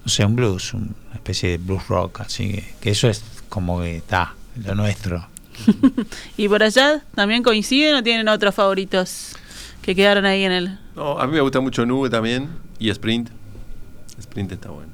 no 0.04 0.10
sé, 0.12 0.26
un 0.26 0.36
blues, 0.36 0.74
una 0.74 0.92
especie 1.14 1.52
de 1.52 1.58
blues 1.58 1.88
rock, 1.88 2.20
así 2.20 2.52
que, 2.52 2.74
que 2.82 2.90
eso 2.92 3.08
es 3.08 3.24
como 3.48 3.80
que 3.82 3.96
está, 3.96 4.36
lo 4.62 4.76
nuestro. 4.76 5.26
¿Y 6.38 6.50
por 6.50 6.64
allá 6.64 7.02
también 7.16 7.44
coinciden 7.44 7.96
o 7.96 8.04
tienen 8.04 8.28
otros 8.28 8.54
favoritos 8.54 9.38
que 9.90 9.96
quedaron 9.96 10.24
ahí 10.28 10.44
en 10.44 10.52
el... 10.52 10.80
No, 10.96 11.20
a 11.20 11.26
mí 11.26 11.34
me 11.34 11.42
gusta 11.42 11.60
mucho 11.62 11.84
Nube 11.84 12.12
también 12.12 12.48
y 12.78 12.92
Sprint. 12.92 13.30
Sprint 14.20 14.52
está 14.52 14.70
bueno. 14.70 14.92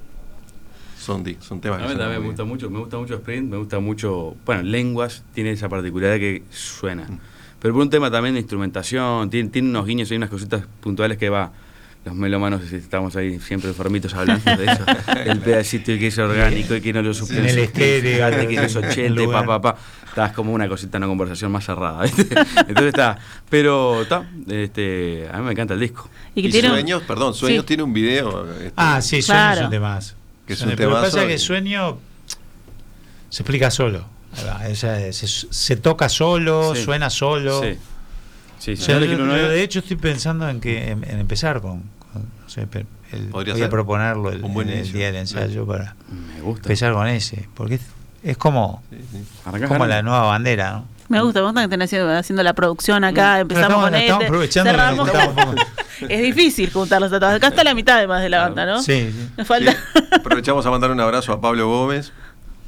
Son, 0.97 1.21
di- 1.21 1.36
son 1.41 1.60
temas 1.60 1.81
A 1.81 1.88
mí 1.88 1.97
también 1.97 2.21
me 2.21 2.27
gusta 2.27 2.43
bien. 2.43 2.53
mucho, 2.53 2.69
me 2.69 2.79
gusta 2.79 2.97
mucho 2.97 3.15
Sprint, 3.15 3.49
me 3.51 3.58
gusta 3.58 3.79
mucho, 3.79 4.38
bueno, 4.45 4.63
lenguas, 4.63 5.25
tiene 5.34 5.51
esa 5.51 5.67
particularidad 5.67 6.17
que 6.17 6.43
suena. 6.49 7.08
Pero 7.60 7.73
por 7.73 7.84
un 7.84 7.89
tema 7.89 8.10
también 8.10 8.36
de 8.36 8.39
instrumentación, 8.39 9.29
tiene, 9.29 9.49
tiene 9.49 9.67
unos 9.69 9.86
guiños 9.86 10.10
y 10.12 10.15
unas 10.15 10.29
cositas 10.29 10.65
puntuales 10.79 11.17
que 11.17 11.27
va. 11.29 11.51
Los 12.06 12.13
melómanos 12.13 12.72
estamos 12.72 13.15
ahí 13.15 13.39
siempre 13.39 13.70
enfermitos 13.72 14.13
hablando 14.13 14.56
de 14.56 14.65
eso. 14.65 14.84
el 15.26 15.39
pedacito 15.39 15.91
y 15.91 15.98
que 16.00 16.08
es 16.08 16.18
orgánico 16.20 16.76
y 16.76 16.82
que 16.82 16.94
no 16.94 17.02
lo 17.02 17.13
suple. 17.15 17.39
En 17.39 17.46
el 17.48 17.58
estéreo, 17.58 18.30
que 18.48 18.56
el 18.56 18.78
80, 18.78 19.15
pa, 19.15 19.22
lugar. 19.22 19.46
pa, 19.48 19.62
pa. 19.62 19.78
Estás 20.08 20.32
como 20.34 20.54
una 20.54 20.70
cosita, 20.70 20.98
una 21.00 21.08
conversación 21.08 21.52
más 21.52 21.65
cerrada. 21.65 22.04
¿viste? 22.04 22.22
Entonces 22.60 22.86
está. 22.88 23.18
Pero 23.50 24.04
está, 24.04 24.24
este, 24.48 25.28
a 25.32 25.38
mí 25.39 25.46
me 25.46 25.52
encanta 25.54 25.74
el 25.74 25.80
disco. 25.80 26.08
Y 26.36 26.44
que 26.44 26.48
Y 26.50 26.52
tiene 26.52 26.68
un- 26.70 26.76
Sueños, 26.76 27.02
perdón, 27.04 27.34
Sueños 27.34 27.62
Sí. 27.63 27.68
tiene 27.68 27.84
un 27.84 27.91
video. 27.94 28.50
este, 28.54 28.72
Ah, 28.78 29.02
sí, 29.02 29.22
Sueño 29.24 29.39
Claro. 29.41 29.60
es 29.62 29.65
un 29.65 29.72
temazo. 29.72 30.15
Que 30.46 30.54
es 30.54 30.62
un 30.62 30.70
pero 30.76 30.89
lo 30.91 30.96
que 30.98 31.02
pasa 31.02 31.22
es 31.24 31.28
que 31.28 31.38
Sueño 31.39 31.98
se 33.30 33.41
explica 33.41 33.72
solo. 33.72 34.06
O 34.32 34.76
sea, 34.76 35.12
se, 35.12 35.28
se 35.28 35.76
toca 35.78 36.08
solo, 36.10 36.76
Sí. 36.76 36.84
suena 36.84 37.10
solo. 37.10 37.62
Sí. 37.63 37.70
Sí, 38.60 38.72
O 38.74 38.76
sí. 38.78 38.84
sea, 38.84 39.00
Yo 39.00 39.06
yo- 39.06 39.50
de 39.50 39.63
hecho 39.63 39.80
estoy 39.80 39.98
pensando 39.98 40.48
en 40.50 40.62
que 40.62 40.91
en, 40.91 41.04
en 41.04 41.20
empezar 41.20 41.62
con- 41.62 41.84
no 42.19 42.49
sé, 42.49 42.67
el- 43.12 43.30
voy 43.30 43.62
a 43.62 43.69
proponerlo 43.69 44.30
el, 44.32 44.43
un 44.43 44.54
buen 44.54 44.69
el 44.69 44.78
inicio. 44.80 44.97
día 44.97 45.08
del 45.08 45.15
ensayo 45.17 45.65
para 45.65 45.95
Me 46.36 46.41
gusta. 46.41 46.67
empezar 46.67 46.93
con 46.93 47.08
ese, 47.08 47.47
porque 47.54 47.75
es, 47.75 47.82
es 48.23 48.38
como, 48.38 48.82
Sí, 48.89 48.97
sí. 49.12 49.23
Arrancás 49.45 49.69
como 49.69 49.86
la 49.86 50.01
nueva 50.01 50.21
bandera, 50.23 50.71
¿no? 50.71 50.95
Me 51.08 51.21
gusta, 51.21 51.39
me 51.41 51.45
gusta 51.45 51.62
que 51.62 51.65
estén 51.65 51.82
haciendo, 51.84 52.12
haciendo 52.17 52.41
la 52.41 52.54
producción 52.54 53.04
acá, 53.04 53.39
empezamos 53.39 53.67
estamos- 53.69 53.86
con 53.86 53.95
este, 53.95 54.25
aprovechando, 54.25 54.71
cerramos. 54.71 55.10
Es 56.10 56.21
difícil 56.21 56.69
juntarlos 56.73 57.13
a 57.13 57.19
todos. 57.21 57.36
Acá 57.36 57.47
está 57.47 57.63
la 57.63 57.73
mitad 57.73 57.95
además 57.99 58.21
de 58.21 58.28
la 58.28 58.39
banda, 58.41 58.65
¿no? 58.65 58.82
Sí, 58.82 59.12
sí. 59.13 59.30
Nos 59.38 59.47
falta... 59.47 59.71
Sí. 59.71 59.78
Aprovechamos 60.12 60.65
a 60.65 60.69
mandar 60.71 60.91
un 60.91 60.99
abrazo 60.99 61.32
a 61.32 61.39
Pablo 61.39 61.69
Gómez, 61.69 62.12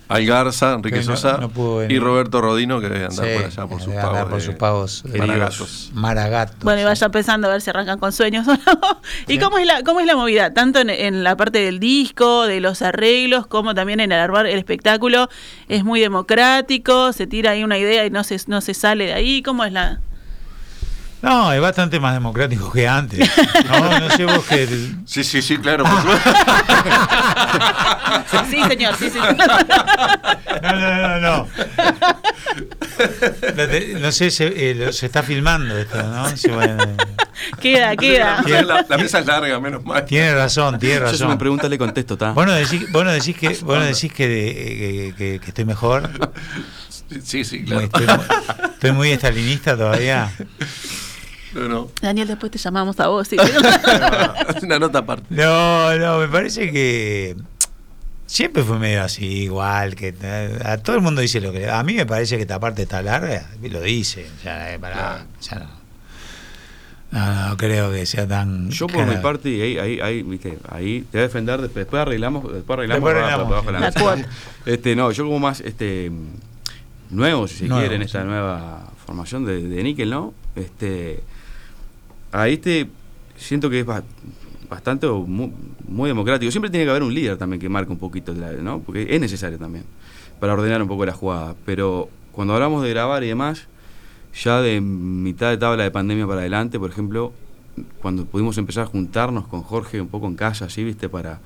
Al 0.09 0.25
Garza, 0.25 0.73
Enrique 0.73 0.97
no- 0.97 1.03
Sosa 1.03 1.37
no 1.37 1.49
pudo 1.49 1.77
venir. 1.77 1.97
y 1.97 1.99
Roberto 1.99 2.39
Rodino, 2.41 2.79
que 2.79 2.87
debe 2.89 3.05
andar 3.05 3.25
Sí, 3.25 3.33
por 3.35 3.45
allá 3.45 3.67
por 3.67 3.81
sus 3.81 3.93
pagos. 3.93 4.09
andar 4.09 4.29
por 4.29 4.39
de- 4.39 4.45
sus 4.45 4.55
pagos 4.55 5.03
de 5.03 5.11
de 5.11 5.19
Maragatos. 5.19 5.89
Maragatos. 5.93 6.59
Bueno, 6.63 6.81
y 6.81 6.83
vaya 6.85 7.09
pensando 7.09 7.47
a 7.47 7.51
ver 7.51 7.61
si 7.61 7.69
arrancan 7.69 7.99
con 7.99 8.11
sueños 8.13 8.47
o 8.47 8.53
no. 8.53 9.01
¿Y 9.27 9.33
Sí. 9.33 9.39
cómo 9.39 9.57
es 9.57 9.67
la 9.67 9.83
cómo 9.83 9.99
es 9.99 10.05
la 10.05 10.15
movida? 10.15 10.53
Tanto 10.53 10.79
en, 10.79 10.89
en 10.89 11.23
la 11.23 11.35
parte 11.35 11.59
del 11.59 11.79
disco, 11.79 12.45
de 12.47 12.59
los 12.61 12.81
arreglos, 12.81 13.47
como 13.47 13.75
también 13.75 13.99
en 13.99 14.11
el 14.11 14.19
armar 14.19 14.45
el 14.45 14.57
espectáculo. 14.57 15.29
¿Es 15.67 15.83
muy 15.83 15.99
democrático? 15.99 17.11
¿Se 17.13 17.27
tira 17.27 17.51
ahí 17.51 17.63
una 17.63 17.77
idea 17.77 18.05
y 18.05 18.09
no 18.09 18.23
se, 18.23 18.37
no 18.47 18.61
se 18.61 18.73
sale 18.73 19.05
de 19.07 19.13
ahí? 19.13 19.41
¿Cómo 19.41 19.63
es 19.65 19.73
la...? 19.73 19.99
No, 21.21 21.51
es 21.51 21.59
bastante 21.59 21.99
más 21.99 22.13
democrático 22.13 22.71
que 22.71 22.87
antes. 22.87 23.27
No, 23.67 23.99
no 23.99 24.09
sé 24.11 24.25
vos 24.25 24.45
que. 24.45 24.67
Sí, 25.05 25.23
sí, 25.23 25.41
sí, 25.41 25.57
claro. 25.57 25.83
por 25.83 25.97
supuesto. 26.01 26.29
Sí, 28.49 28.61
señor, 28.67 28.95
sí, 28.97 29.09
señor. 29.09 29.35
No, 29.37 30.71
no, 30.71 31.19
no, 31.19 31.19
no. 31.19 31.47
No, 33.99 34.11
sé, 34.11 34.31
se, 34.31 34.47
eh, 34.71 34.93
se 34.93 35.05
está 35.05 35.23
filmando 35.23 35.77
esto, 35.77 36.01
¿no? 36.03 36.35
Sí, 36.35 36.49
bueno, 36.49 36.81
eh, 36.83 36.95
Queda, 37.59 37.95
queda. 37.95 38.41
La, 38.87 38.97
mesa 38.97 39.19
es 39.19 39.25
larga, 39.25 39.59
menos 39.59 39.83
mal. 39.83 40.05
tiene 40.05 40.33
razón, 40.33 40.79
tiene 40.79 40.95
Yo 40.99 41.07
si 41.07 41.13
me 41.19 41.25
razón. 41.25 41.37
pregunta 41.37 41.67
le 41.69 41.77
contesto, 41.77 42.13
¿está? 42.15 42.31
Vos 42.31 42.45
no 42.45 42.53
decís, 42.53 42.89
vos 42.91 43.03
no 43.03 43.11
decís 43.11 43.35
que, 43.37 43.49
vos 43.61 43.77
no 43.77 43.83
decís 43.85 44.11
que, 44.13 44.27
de- 44.27 44.53
que- 44.53 45.13
que- 45.17 45.39
que 45.39 45.45
estoy 45.47 45.65
mejor. 45.65 46.09
Sí, 47.23 47.43
sí, 47.43 47.63
claro. 47.63 47.89
Estoy 48.73 48.91
muy 48.91 49.11
estalinista 49.11 49.75
todavía. 49.77 50.31
No, 51.57 51.67
no. 51.67 51.91
Daniel, 52.01 52.27
después 52.27 52.51
te 52.51 52.57
llamamos 52.57 52.99
a 52.99 53.07
vos. 53.07 53.27
sí. 53.27 53.37
Es 54.55 54.63
una 54.63 54.79
nota 54.79 54.99
aparte. 54.99 55.25
No, 55.29 55.95
no, 55.97 56.19
me 56.19 56.27
parece 56.27 56.71
que 56.71 57.35
siempre 58.25 58.63
fue 58.63 58.77
medio 58.79 59.03
así, 59.03 59.25
igual, 59.43 59.95
que 59.95 60.13
a 60.63 60.77
todo 60.77 60.95
el 60.95 61.01
mundo 61.01 61.21
dice 61.21 61.39
lo 61.41 61.51
que... 61.51 61.69
A 61.69 61.81
mí 61.83 61.93
me 61.95 62.05
parece 62.05 62.35
que 62.35 62.41
esta 62.43 62.59
parte 62.59 62.83
está 62.83 63.01
larga, 63.01 63.49
y 63.61 63.69
lo 63.69 63.81
dice, 63.81 64.27
ya, 64.43 64.73
eh, 64.73 64.79
Claro. 64.79 65.23
ya 65.41 65.59
no. 65.59 65.77
No, 67.09 67.49
no 67.49 67.57
creo 67.57 67.89
que 67.91 68.05
sea 68.05 68.27
tan... 68.27 68.69
Yo 68.69 68.87
por 68.87 69.05
mi 69.05 69.15
parte, 69.15 69.49
y 69.49 69.61
ahí, 69.61 69.77
ahí, 69.79 69.99
ahí, 70.01 70.23
viste, 70.23 70.57
ahí 70.69 71.01
te 71.09 71.17
voy 71.17 71.23
a 71.23 71.27
defender, 71.27 71.61
después, 71.61 71.85
después 71.85 72.01
arreglamos, 72.01 72.53
después 72.53 72.77
arreglamos, 72.77 73.03
Después 73.09 73.23
para- 73.23 73.35
arreglamos, 73.45 73.93
para- 73.95 74.21
para. 74.21 74.27
Este, 74.65 74.95
no, 74.95 75.09
yo 75.11 75.23
como 75.23 75.39
más 75.39 75.61
este 75.61 76.11
nuevo, 77.09 77.47
si 77.47 77.55
se 77.59 77.65
Nuevo, 77.67 77.79
quiere, 77.81 77.95
en 77.95 78.01
esta 78.01 78.21
sí. 78.21 78.27
nueva 78.27 78.89
formación 79.05 79.45
de, 79.45 79.61
de 79.63 79.83
níquel, 79.83 80.09
¿no? 80.09 80.33
Este 80.57 81.21
ahí 82.31 82.53
este 82.53 82.87
siento 83.35 83.69
que 83.69 83.79
es 83.81 83.85
ba- 83.85 84.03
bastante 84.69 85.07
o 85.07 85.21
muy, 85.21 85.51
muy 85.87 86.07
democrático. 86.09 86.51
Siempre 86.51 86.69
tiene 86.69 86.85
que 86.85 86.89
haber 86.91 87.03
un 87.03 87.13
líder 87.13 87.37
también 87.37 87.59
que 87.59 87.69
marque 87.69 87.91
un 87.91 87.97
poquito, 87.99 88.33
¿no? 88.33 88.79
Porque 88.79 89.07
es 89.09 89.21
necesario 89.21 89.57
también 89.57 89.85
para 90.39 90.53
ordenar 90.53 90.81
un 90.81 90.87
poco 90.87 91.05
la 91.05 91.13
jugada. 91.13 91.55
Pero 91.65 92.09
cuando 92.31 92.53
hablamos 92.53 92.83
de 92.83 92.89
grabar 92.89 93.23
y 93.23 93.27
demás, 93.27 93.67
ya 94.43 94.61
de 94.61 94.81
mitad 94.81 95.49
de 95.49 95.57
tabla 95.57 95.83
de 95.83 95.91
pandemia 95.91 96.27
para 96.27 96.41
adelante, 96.41 96.79
por 96.79 96.89
ejemplo, 96.91 97.33
cuando 98.01 98.25
pudimos 98.25 98.57
empezar 98.57 98.83
a 98.83 98.87
juntarnos 98.87 99.47
con 99.47 99.61
Jorge 99.63 100.01
un 100.01 100.07
poco 100.09 100.27
en 100.27 100.35
casa, 100.35 100.65
así, 100.65 100.83
¿viste? 100.83 101.09
Para, 101.09 101.39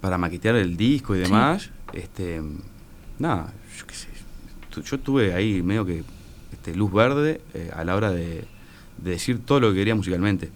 para 0.00 0.18
maquetear 0.18 0.56
el 0.56 0.76
disco 0.76 1.14
y 1.16 1.20
demás, 1.20 1.70
este 1.92 2.42
nada, 3.18 3.52
yo 3.78 3.86
qué 3.86 3.94
sé, 3.94 4.08
yo 4.84 4.98
tuve 4.98 5.32
ahí 5.34 5.62
medio 5.62 5.84
que 5.86 6.02
este, 6.52 6.74
luz 6.74 6.92
verde 6.92 7.40
eh, 7.54 7.70
a 7.74 7.84
la 7.84 7.94
hora 7.96 8.10
de, 8.10 8.44
de 8.98 9.10
decir 9.12 9.40
todo 9.44 9.60
lo 9.60 9.70
que 9.70 9.76
quería 9.76 9.94
musicalmente. 9.94 10.50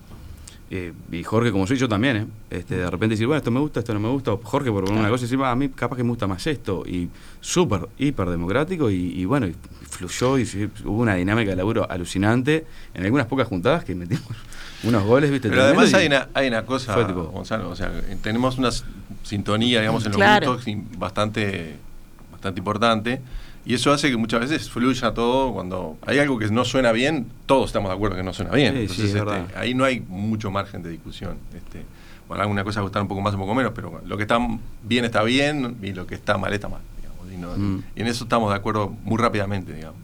Eh, 0.71 0.93
y 1.11 1.23
Jorge, 1.25 1.51
como 1.51 1.67
soy 1.67 1.79
yo 1.79 1.89
también, 1.89 2.17
¿eh? 2.19 2.27
este, 2.51 2.77
de 2.77 2.91
repente 2.91 3.15
decir, 3.15 3.27
bueno, 3.27 3.39
esto 3.39 3.51
me 3.51 3.59
gusta, 3.61 3.81
esto 3.81 3.95
no 3.95 4.01
me 4.01 4.09
gusta, 4.11 4.33
o 4.35 4.41
Jorge 4.43 4.71
por 4.71 4.85
poner 4.85 5.01
una 5.01 5.09
cosa 5.09 5.25
y 5.25 5.27
decir, 5.29 5.39
"Ah, 5.43 5.53
a 5.53 5.57
mí 5.57 5.71
capaz 5.71 5.97
que 5.97 6.03
me 6.05 6.11
gusta 6.11 6.27
más 6.27 6.47
esto, 6.47 6.85
y 6.87 7.09
súper, 7.41 7.89
hiper 7.99 8.29
democrático, 8.29 8.91
y, 8.91 8.97
y 9.19 9.25
bueno, 9.25 9.47
y 9.47 9.55
fluyó, 9.89 10.37
y 10.37 10.45
sí, 10.45 10.69
hubo 10.85 11.01
una 11.01 11.15
dinámica 11.15 11.51
de 11.53 11.57
laburo 11.57 11.91
alucinante, 11.91 12.67
en 12.93 13.03
algunas 13.05 13.27
pocas 13.27 13.49
juntadas 13.49 13.83
que 13.83 13.95
metimos 13.95 14.27
unos 14.83 15.05
goles, 15.05 15.31
¿viste? 15.31 15.49
Pero 15.49 15.63
además 15.63 15.95
hay 15.95 16.05
y- 16.05 16.09
una, 16.09 16.29
hay 16.35 16.49
una 16.49 16.67
cosa, 16.67 16.93
Fue 16.93 17.07
tipo- 17.07 17.25
Gonzalo, 17.29 17.71
o 17.71 17.75
sea, 17.77 17.91
tenemos 18.23 18.59
una 18.59 18.69
sintonía, 19.23 19.81
digamos, 19.81 20.05
en 20.05 20.13
los 20.13 20.17
Claro. 20.19 20.53
gustos 20.55 20.75
bastante, 20.99 21.77
bastante 22.31 22.61
importante. 22.61 23.21
Y 23.69 23.75
eso 23.75 23.93
hace 23.93 24.11
que 24.11 24.17
muchas 24.17 24.41
veces 24.41 24.71
fluya 24.71 25.13
todo. 25.13 25.53
Cuando 25.53 25.99
hay 26.07 26.19
algo 26.19 26.39
que 26.39 26.49
no 26.49 26.65
suena 26.65 26.91
bien, 26.91 27.27
todos 27.45 27.67
estamos 27.67 27.91
de 27.91 27.95
acuerdo 27.97 28.17
que 28.17 28.23
no 28.23 28.33
suena 28.33 28.51
bien. 28.53 28.73
Sí, 28.75 28.81
Entonces, 28.81 29.05
es 29.11 29.15
este, 29.15 29.59
ahí 29.59 29.75
no 29.75 29.85
hay 29.85 30.01
mucho 30.01 30.51
margen 30.51 30.83
de 30.83 30.89
discusión. 30.89 31.37
Este, 31.55 31.85
bueno, 32.27 32.43
alguna 32.43 32.65
cosa 32.65 32.81
gustar 32.81 33.03
un 33.03 33.09
poco 33.09 33.21
más, 33.21 33.35
un 33.35 33.41
poco 33.41 33.55
menos, 33.55 33.73
pero 33.75 34.01
lo 34.07 34.17
que 34.17 34.23
está 34.23 34.39
bien 34.85 35.05
está 35.05 35.23
bien 35.23 35.77
y 35.83 35.93
lo 35.93 36.07
que 36.07 36.15
está 36.15 36.39
mal 36.39 36.53
está 36.55 36.69
mal. 36.71 36.81
Digamos, 36.99 37.31
y, 37.33 37.37
no- 37.37 37.57
Mm. 37.63 37.83
y 37.95 38.01
en 38.01 38.07
eso 38.07 38.25
estamos 38.25 38.51
de 38.51 38.57
acuerdo 38.57 38.95
muy 39.05 39.19
rápidamente, 39.19 39.75
digamos. 39.75 40.01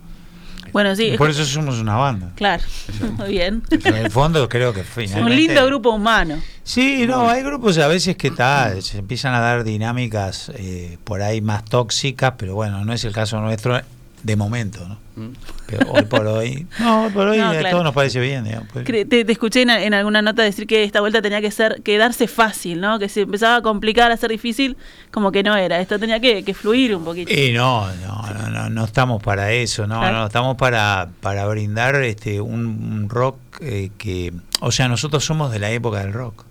Bueno, 0.75 0.97
sí. 0.97 1.15
Por 1.17 1.31
eso 1.31 1.45
somos 1.45 1.79
una 1.79 1.95
banda. 1.95 2.33
Claro. 2.35 2.65
Muy 3.19 3.31
bien. 3.31 3.63
En 3.71 3.95
el 3.95 4.11
fondo 4.11 4.49
creo 4.49 4.75
que 4.75 4.83
finalmente... 4.83 5.31
Un 5.31 5.37
lindo 5.37 5.67
grupo 5.67 5.91
humano. 5.91 6.43
Sí, 6.65 7.07
no, 7.07 7.31
hay 7.31 7.45
grupos 7.45 7.79
a 7.79 7.87
veces 7.87 8.17
que 8.17 8.33
tal, 8.33 8.83
se 8.83 8.99
empiezan 8.99 9.35
a 9.35 9.39
dar 9.39 9.63
dinámicas 9.63 10.51
eh, 10.57 10.99
por 11.05 11.23
ahí 11.23 11.41
más 11.41 11.65
tóxicas, 11.65 12.35
pero 12.37 12.57
bueno, 12.57 12.85
no 12.85 12.93
es 12.93 13.05
el 13.05 13.13
caso 13.13 13.41
nuestro 13.41 13.81
de 14.25 14.37
momento, 14.37 14.81
¿no? 14.89 14.99
¿Mm? 15.17 15.33
Pero 15.67 15.93
hoy 15.93 16.03
por 16.07 16.27
hoy, 16.27 16.67
no, 16.81 17.05
hoy 17.05 17.11
por 17.13 17.29
hoy 17.29 17.39
No, 17.39 17.51
a 17.51 17.53
claro. 17.53 17.71
todos 17.71 17.85
nos 17.85 17.95
parece 17.95 18.19
bien, 18.21 18.43
digamos, 18.45 18.69
pues. 18.73 18.85
Te, 18.85 19.05
te 19.05 19.31
escuché 19.33 19.63
en, 19.63 19.71
en 19.71 19.95
alguna 19.95 20.23
nota 20.23 20.43
decir 20.43 20.67
que 20.67 20.83
esta 20.83 21.01
vuelta 21.01 21.23
tenía 21.23 21.41
que 21.41 21.51
ser 21.51 21.83
quedarse 21.83 22.27
fácil, 22.27 22.81
¿no? 22.81 22.99
Que 22.99 23.09
se 23.09 23.21
empezaba 23.21 23.57
a 23.57 23.63
complicar, 23.63 24.11
a 24.11 24.17
ser 24.17 24.31
difícil, 24.31 24.77
como 25.13 25.31
que 25.31 25.43
no 25.43 25.55
era. 25.57 25.79
Esto 25.79 25.99
tenía 25.99 26.19
que, 26.21 26.43
que 26.43 26.55
fluir 26.55 26.97
un 26.97 27.05
poquito. 27.05 27.33
Y 27.33 27.53
no, 27.53 27.87
no, 27.97 28.23
no, 28.33 28.51
no, 28.51 28.71
no 28.71 28.85
estamos 28.85 29.23
para 29.23 29.53
eso, 29.53 29.87
no, 29.87 30.01
Claro. 30.01 30.19
no, 30.19 30.27
estamos 30.27 30.57
para, 30.57 31.09
para 31.21 31.47
brindar 31.47 31.95
este 32.03 32.41
un, 32.41 32.65
un 32.67 33.09
rock 33.09 33.37
eh, 33.61 33.91
que, 33.99 34.33
o 34.61 34.73
sea, 34.73 34.89
nosotros 34.89 35.25
somos 35.25 35.53
de 35.53 35.59
la 35.61 35.71
época 35.71 36.01
del 36.01 36.13
rock. 36.15 36.45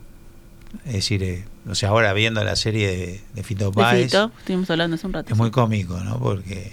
Es 0.85 0.93
decir, 0.93 1.21
eh, 1.23 1.43
o 1.69 1.75
sea, 1.75 1.89
ahora 1.89 2.13
viendo 2.13 2.43
la 2.43 2.55
serie 2.55 2.87
de, 2.87 3.21
de 3.33 3.43
Fito 3.43 3.65
De 3.65 3.71
Páez, 3.73 4.05
Fito, 4.05 4.31
estuvimos 4.39 4.69
hablando 4.69 4.95
hace 4.95 5.05
un 5.07 5.13
rato. 5.13 5.31
es 5.33 5.37
muy 5.37 5.51
cómico, 5.51 5.99
¿no? 5.99 6.17
Porque 6.19 6.71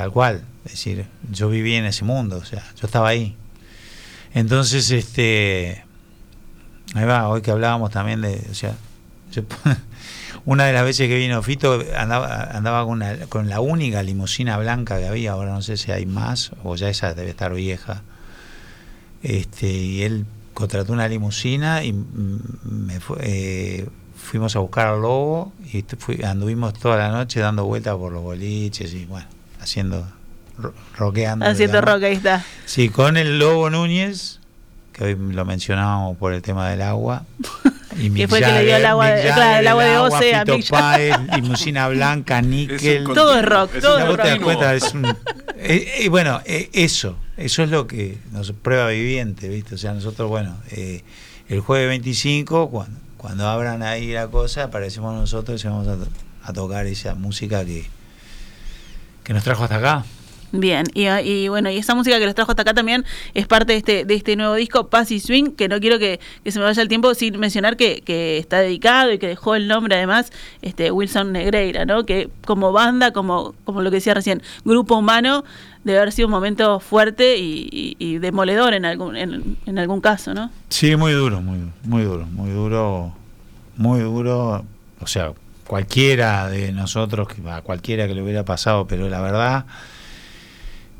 tal 0.00 0.12
cual, 0.12 0.42
es 0.64 0.72
decir, 0.72 1.04
yo 1.30 1.50
viví 1.50 1.74
en 1.74 1.84
ese 1.84 2.06
mundo, 2.06 2.38
o 2.38 2.44
sea, 2.46 2.64
yo 2.80 2.86
estaba 2.86 3.08
ahí. 3.08 3.36
Entonces, 4.32 4.90
este, 4.90 5.84
ahí 6.94 7.04
va, 7.04 7.28
hoy 7.28 7.42
que 7.42 7.50
hablábamos 7.50 7.90
también 7.90 8.22
de, 8.22 8.40
o 8.50 8.54
sea, 8.54 8.72
yo- 9.30 9.42
una 10.46 10.64
de 10.64 10.72
las 10.72 10.84
veces 10.84 11.06
que 11.06 11.18
vino 11.18 11.42
Fito 11.42 11.84
andaba, 11.94 12.44
andaba 12.44 12.84
con, 12.84 12.94
una- 12.94 13.26
con 13.26 13.50
la 13.50 13.60
única 13.60 14.02
limusina 14.02 14.56
blanca 14.56 14.98
que 14.98 15.06
había, 15.06 15.32
ahora 15.32 15.52
no 15.52 15.60
sé 15.60 15.76
si 15.76 15.92
hay 15.92 16.06
más, 16.06 16.52
o 16.64 16.76
ya 16.76 16.88
esa 16.88 17.12
debe 17.12 17.28
estar 17.28 17.52
vieja. 17.52 18.00
Este, 19.22 19.70
y 19.70 20.02
él 20.04 20.24
contrató 20.54 20.94
una 20.94 21.08
limusina 21.08 21.84
y 21.84 21.92
me 21.92 23.00
fue- 23.00 23.18
eh, 23.20 23.86
fuimos 24.16 24.56
a 24.56 24.60
buscar 24.60 24.86
al 24.86 25.02
lobo 25.02 25.52
y 25.70 25.84
anduvimos 26.24 26.72
toda 26.72 26.96
la 26.96 27.10
noche 27.10 27.40
dando 27.40 27.66
vueltas 27.66 27.96
por 27.96 28.12
los 28.12 28.22
boliches 28.22 28.94
y 28.94 29.04
bueno, 29.04 29.26
haciendo, 29.60 30.06
ro- 30.58 30.74
rockeando. 30.96 31.46
Haciendo 31.46 31.80
rock, 31.80 32.02
ahí 32.04 32.14
está. 32.14 32.44
Sí, 32.66 32.88
con 32.88 33.16
el 33.16 33.38
Lobo 33.38 33.70
Núñez, 33.70 34.40
que 34.92 35.04
hoy 35.04 35.16
lo 35.16 35.44
mencionábamos 35.44 36.16
por 36.16 36.32
el 36.32 36.42
tema 36.42 36.68
del 36.70 36.82
agua. 36.82 37.24
Y 37.98 38.08
Que 38.10 38.28
fue 38.28 38.38
el 38.38 38.44
que 38.44 38.52
le 38.52 38.64
dio 38.64 38.76
el 38.76 38.86
agua 38.86 39.08
de- 39.10 39.22
claro, 39.32 39.60
el 39.60 39.66
agua 39.66 39.84
de 39.84 39.98
Oce 39.98 40.34
a 40.34 40.44
Mick. 40.44 40.70
Páez, 40.70 41.16
limusina 41.34 41.88
blanca, 41.88 42.40
níquel. 42.40 43.02
Todo 43.04 43.36
es 43.36 43.44
rock, 43.44 43.72
todo 43.80 43.98
es 43.98 44.06
vos 44.06 44.16
te 44.16 44.22
das 44.28 44.34
rock. 44.36 44.44
cuenta, 44.44 44.74
es 44.74 44.94
un- 44.94 45.04
eh, 45.56 45.94
eh, 45.98 46.08
bueno, 46.08 46.40
eh, 46.46 46.70
eso, 46.72 47.16
eso 47.36 47.62
es 47.64 47.68
lo 47.68 47.88
que 47.88 48.16
nos 48.30 48.52
prueba 48.52 48.88
viviente, 48.88 49.48
¿viste? 49.48 49.74
O 49.74 49.78
sea, 49.78 49.92
nosotros, 49.92 50.30
bueno, 50.30 50.56
eh, 50.70 51.02
el 51.48 51.60
jueves 51.60 51.88
25, 51.88 52.70
cuando, 52.70 52.96
cuando 53.18 53.48
abran 53.48 53.82
ahí 53.82 54.12
la 54.12 54.28
cosa, 54.28 54.64
aparecemos 54.64 55.12
nosotros 55.14 55.62
y 55.62 55.68
vamos 55.68 55.88
a, 55.88 55.96
to- 55.96 56.08
a 56.44 56.52
tocar 56.52 56.86
esa 56.86 57.16
música 57.16 57.64
que, 57.64 57.86
que 59.24 59.32
nos 59.32 59.44
trajo 59.44 59.64
hasta 59.64 59.76
acá. 59.76 60.04
Bien, 60.52 60.84
y, 60.94 61.06
y 61.06 61.46
bueno, 61.48 61.70
y 61.70 61.76
esa 61.76 61.94
música 61.94 62.18
que 62.18 62.24
los 62.26 62.34
trajo 62.34 62.50
hasta 62.50 62.62
acá 62.62 62.74
también 62.74 63.04
es 63.34 63.46
parte 63.46 63.70
de 63.74 63.78
este, 63.78 64.04
de 64.04 64.14
este 64.16 64.34
nuevo 64.34 64.54
disco, 64.54 64.88
Paz 64.88 65.12
y 65.12 65.20
Swing, 65.20 65.52
que 65.52 65.68
no 65.68 65.78
quiero 65.78 66.00
que, 66.00 66.18
que 66.42 66.50
se 66.50 66.58
me 66.58 66.64
vaya 66.64 66.82
el 66.82 66.88
tiempo 66.88 67.14
sin 67.14 67.38
mencionar 67.38 67.76
que, 67.76 68.00
que 68.00 68.36
está 68.38 68.58
dedicado 68.58 69.12
y 69.12 69.18
que 69.18 69.28
dejó 69.28 69.54
el 69.54 69.68
nombre 69.68 69.94
además 69.94 70.32
este 70.60 70.90
Wilson 70.90 71.30
Negreira, 71.30 71.84
¿no? 71.84 72.04
Que 72.04 72.30
como 72.44 72.72
banda, 72.72 73.12
como, 73.12 73.54
como 73.64 73.80
lo 73.80 73.90
que 73.92 73.98
decía 73.98 74.12
recién, 74.12 74.42
grupo 74.64 74.96
humano, 74.96 75.44
debe 75.84 75.98
haber 76.00 76.10
sido 76.10 76.26
un 76.26 76.32
momento 76.32 76.80
fuerte 76.80 77.36
y, 77.38 77.68
y- 77.70 77.96
y 78.00 78.18
demoledor 78.18 78.74
en 78.74 78.84
algún, 78.86 79.14
en, 79.16 79.56
en 79.66 79.78
algún 79.78 80.00
caso, 80.00 80.34
¿no? 80.34 80.50
Sí, 80.68 80.96
muy 80.96 81.12
duro, 81.12 81.40
muy, 81.40 81.58
muy 81.84 82.02
duro, 82.02 82.26
muy 82.26 82.50
duro, 82.50 83.14
muy 83.76 84.00
duro. 84.00 84.64
O 85.00 85.06
sea, 85.06 85.32
cualquiera 85.74 86.48
de 86.48 86.72
nosotros, 86.72 87.28
que 87.28 87.48
a 87.48 87.62
cualquiera 87.62 88.08
que 88.08 88.14
le 88.16 88.22
hubiera 88.22 88.44
pasado, 88.44 88.88
pero 88.88 89.08
la 89.08 89.20
verdad 89.20 89.66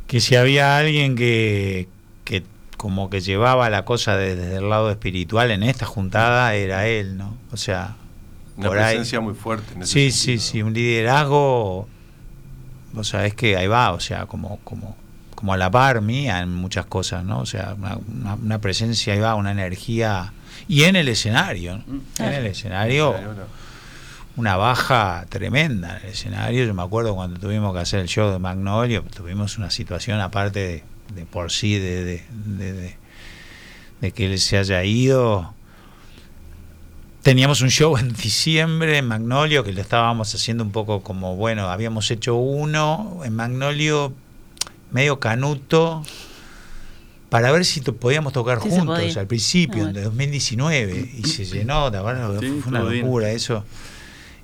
que 0.07 0.21
si 0.21 0.37
había 0.37 0.77
alguien 0.79 1.17
que, 1.17 1.89
que 2.25 2.45
como 2.77 3.11
que 3.11 3.21
llevaba 3.21 3.69
la 3.69 3.85
cosa 3.85 4.17
de- 4.17 4.37
desde 4.37 4.59
el 4.59 4.71
lado 4.71 4.89
espiritual 4.93 5.51
en 5.51 5.65
esta 5.65 5.87
juntada, 5.87 6.55
era 6.55 6.87
él, 6.87 7.17
¿no? 7.19 7.37
O 7.51 7.57
sea, 7.57 7.97
Una 8.57 8.69
por 8.69 8.79
ahí. 8.79 8.95
presencia 8.95 9.21
muy 9.21 9.35
fuerte. 9.35 9.75
en 9.75 9.83
ese 9.83 9.93
Sí, 9.93 10.11
sentido, 10.13 10.41
sí, 10.41 10.51
sí, 10.53 10.63
un 10.63 10.73
liderazgo, 10.73 11.89
o 12.95 13.05
sea, 13.05 13.27
es 13.27 13.35
que 13.35 13.57
ahí 13.57 13.67
va, 13.67 13.91
o 13.91 13.99
sea, 13.99 14.27
como, 14.27 14.59
como, 14.63 14.97
como 15.35 15.53
a 15.53 15.57
la 15.57 15.69
par 15.69 16.01
mía 16.01 16.43
en 16.43 16.55
muchas 16.55 16.87
cosas, 16.87 17.25
¿no? 17.25 17.41
O 17.41 17.47
sea, 17.47 17.75
una, 17.77 17.97
una- 17.97 18.35
una 18.37 18.59
presencia, 18.61 19.15
ahí 19.15 19.19
va, 19.21 19.35
una 19.35 19.51
energía, 19.51 20.33
y 20.69 20.85
en 20.85 20.95
el 20.95 21.09
escenario, 21.09 21.79
¿no? 21.89 22.01
en 22.25 22.33
el 22.35 22.47
escenario, 22.47 23.17
no. 23.21 23.61
Una 24.37 24.57
baja 24.57 25.27
tremenda 25.29 25.99
en 25.99 26.05
el 26.07 26.13
escenario, 26.13 26.65
yo 26.65 26.75
me 26.75 26.83
acuerdo 26.83 27.15
cuando 27.15 27.39
tuvimos 27.39 27.75
que 27.75 27.81
hacer 27.81 28.01
el 28.01 28.09
show 28.09 28.31
de 28.31 28.39
Magnolio, 28.39 29.03
tuvimos 29.15 29.59
una 29.59 29.71
situación 29.71 30.21
aparte 30.21 30.61
de, 30.61 30.85
de 31.15 31.27
por 31.27 31.51
sí, 31.51 31.79
de, 31.79 32.05
de, 32.05 32.25
de- 32.47 32.73
de- 32.73 32.97
de 34.01 34.13
que 34.13 34.27
él 34.27 34.39
se 34.39 34.57
haya 34.57 34.83
ido. 34.85 35.53
Teníamos 37.23 37.61
un 37.61 37.69
show 37.71 37.99
en 37.99 38.15
diciembre 38.15 38.97
en 38.97 39.07
Magnolio 39.07 39.63
que 39.63 39.73
lo 39.73 39.81
estábamos 39.83 40.35
haciendo 40.35 40.65
un 40.65 40.71
poco 40.73 41.03
como, 41.03 41.37
bueno, 41.37 41.69
habíamos 41.69 42.11
hecho 42.11 42.35
uno 42.37 43.21
en 43.25 43.35
Magnolio 43.37 44.15
medio 44.91 45.21
canuto 45.21 46.03
para 47.29 47.53
ver 47.53 47.65
si 47.67 47.81
podíamos 47.83 48.33
tocar 48.33 48.61
Sí 48.63 48.71
juntos 48.71 49.17
al 49.19 49.27
principio, 49.27 49.85
Ah, 49.85 49.89
en 49.89 49.93
bueno. 49.93 50.09
2019, 50.09 51.11
y 51.19 51.25
se 51.25 51.45
llenó, 51.45 51.91
la 51.91 52.01
verdad, 52.03 52.41
Sí, 52.41 52.47
fue 52.63 52.71
una 52.71 52.83
bien. 52.85 53.05
locura 53.05 53.31
eso. 53.31 53.65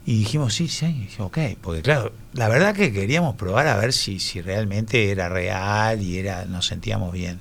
Y 0.06 0.20
dijimos, 0.20 0.54
sí, 0.54 0.68
sí, 0.68 0.86
dijimos, 0.86 1.32
ok, 1.32 1.38
porque 1.60 1.82
claro, 1.82 2.12
la 2.32 2.48
verdad 2.48 2.76
que 2.76 2.92
queríamos 2.92 3.34
probar 3.34 3.66
a 3.66 3.76
ver 3.76 3.92
si, 3.92 4.20
si 4.20 4.40
realmente 4.40 5.10
era 5.10 5.28
real 5.28 6.00
y 6.00 6.18
era 6.18 6.44
nos 6.44 6.66
sentíamos 6.66 7.12
bien. 7.12 7.40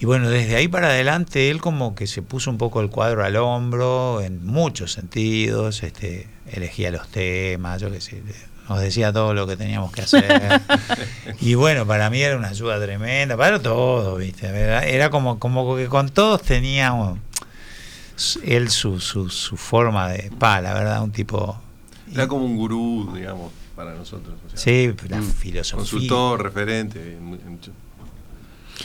Y 0.00 0.04
bueno, 0.04 0.28
desde 0.28 0.56
ahí 0.56 0.66
para 0.66 0.88
adelante 0.88 1.48
él 1.48 1.60
como 1.60 1.94
que 1.94 2.08
se 2.08 2.22
puso 2.22 2.50
un 2.50 2.58
poco 2.58 2.80
el 2.80 2.90
cuadro 2.90 3.24
al 3.24 3.36
hombro 3.36 4.20
en 4.20 4.44
muchos 4.44 4.92
sentidos, 4.92 5.84
este, 5.84 6.26
elegía 6.50 6.90
los 6.90 7.06
temas, 7.08 7.80
yo 7.80 7.90
qué 7.92 8.00
sé, 8.00 8.20
nos 8.68 8.80
decía 8.80 9.12
todo 9.12 9.32
lo 9.32 9.46
que 9.46 9.56
teníamos 9.56 9.92
que 9.92 10.02
hacer. 10.02 10.60
y 11.40 11.54
bueno, 11.54 11.86
para 11.86 12.10
mí 12.10 12.20
era 12.20 12.36
una 12.36 12.48
ayuda 12.48 12.80
tremenda, 12.80 13.36
para 13.36 13.62
todos, 13.62 14.18
¿viste? 14.18 14.48
Era, 14.48 14.84
era 14.84 15.10
como, 15.10 15.38
como 15.38 15.76
que 15.76 15.86
con 15.86 16.08
todos 16.08 16.42
teníamos 16.42 17.20
él 18.42 18.70
su, 18.70 18.98
su, 18.98 19.30
su 19.30 19.56
forma 19.56 20.08
de, 20.08 20.32
pa, 20.36 20.60
la 20.60 20.74
verdad, 20.74 21.00
un 21.04 21.12
tipo... 21.12 21.62
Era 22.12 22.28
como 22.28 22.44
un 22.44 22.56
gurú, 22.56 23.12
digamos, 23.14 23.52
para 23.74 23.94
nosotros. 23.94 24.34
o 24.46 24.48
sea, 24.50 24.58
Sí, 24.58 24.94
la 25.08 25.18
Mm. 25.20 25.24
filosofía. 25.32 25.78
Consultor, 25.78 26.42
referente. 26.42 27.18
mucho- 27.20 27.72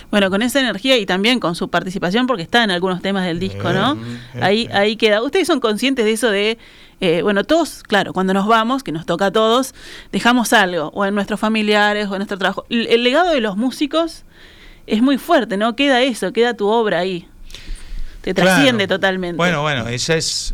Bueno, 0.09 0.29
con 0.29 0.41
esa 0.41 0.59
energía 0.61 0.97
y 0.97 1.05
también 1.05 1.39
con 1.39 1.53
su 1.55 1.69
participación, 1.69 2.25
porque 2.27 2.43
está 2.43 2.63
en 2.63 2.71
algunos 2.71 3.01
temas 3.01 3.25
del 3.25 3.39
disco, 3.39 3.71
¿no? 3.73 3.93
Eh, 4.35 4.39
Ahí, 4.41 4.61
eh. 4.63 4.73
ahí 4.73 4.95
queda. 4.95 5.21
Ustedes 5.21 5.47
son 5.47 5.59
conscientes 5.59 6.05
de 6.05 6.11
eso 6.13 6.29
de, 6.31 6.57
eh, 7.01 7.21
bueno, 7.23 7.43
todos, 7.43 7.83
claro, 7.83 8.13
cuando 8.13 8.33
nos 8.33 8.47
vamos, 8.47 8.83
que 8.83 8.91
nos 8.93 9.05
toca 9.05 9.27
a 9.27 9.31
todos, 9.31 9.73
dejamos 10.13 10.53
algo, 10.53 10.91
o 10.93 11.05
en 11.05 11.13
nuestros 11.13 11.39
familiares, 11.41 12.07
o 12.07 12.13
en 12.13 12.19
nuestro 12.19 12.37
trabajo. 12.37 12.65
El, 12.69 12.87
el 12.87 13.03
legado 13.03 13.31
de 13.31 13.41
los 13.41 13.57
músicos 13.57 14.23
es 14.87 15.01
muy 15.01 15.17
fuerte, 15.17 15.57
¿no? 15.57 15.75
Queda 15.75 16.01
eso, 16.01 16.31
queda 16.31 16.53
tu 16.55 16.67
obra 16.67 16.99
ahí. 16.99 17.27
Te 18.21 18.33
trasciende 18.33 18.85
Claro. 18.87 18.97
totalmente. 18.99 19.37
Bueno, 19.37 19.61
bueno, 19.61 19.87
esa 19.89 20.15
es, 20.15 20.53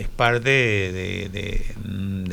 es 0.00 0.08
parte 0.08 0.48
de, 0.48 1.28
de- 1.30 1.66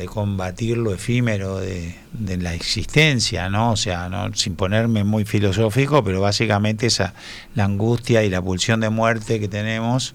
combatir 0.06 0.76
lo 0.78 0.94
efímero 0.94 1.58
de, 1.58 1.94
la 2.38 2.54
existencia, 2.54 3.48
¿no? 3.48 3.72
O 3.72 3.76
sea, 3.76 4.08
no 4.08 4.32
sin 4.34 4.54
ponerme 4.54 5.04
muy 5.04 5.24
filosófico, 5.24 6.04
pero 6.04 6.20
básicamente 6.20 6.86
esa 6.86 7.12
la 7.54 7.64
angustia 7.64 8.22
y 8.22 8.30
la 8.30 8.40
pulsión 8.40 8.80
de 8.80 8.88
muerte 8.90 9.40
que 9.40 9.48
tenemos 9.48 10.14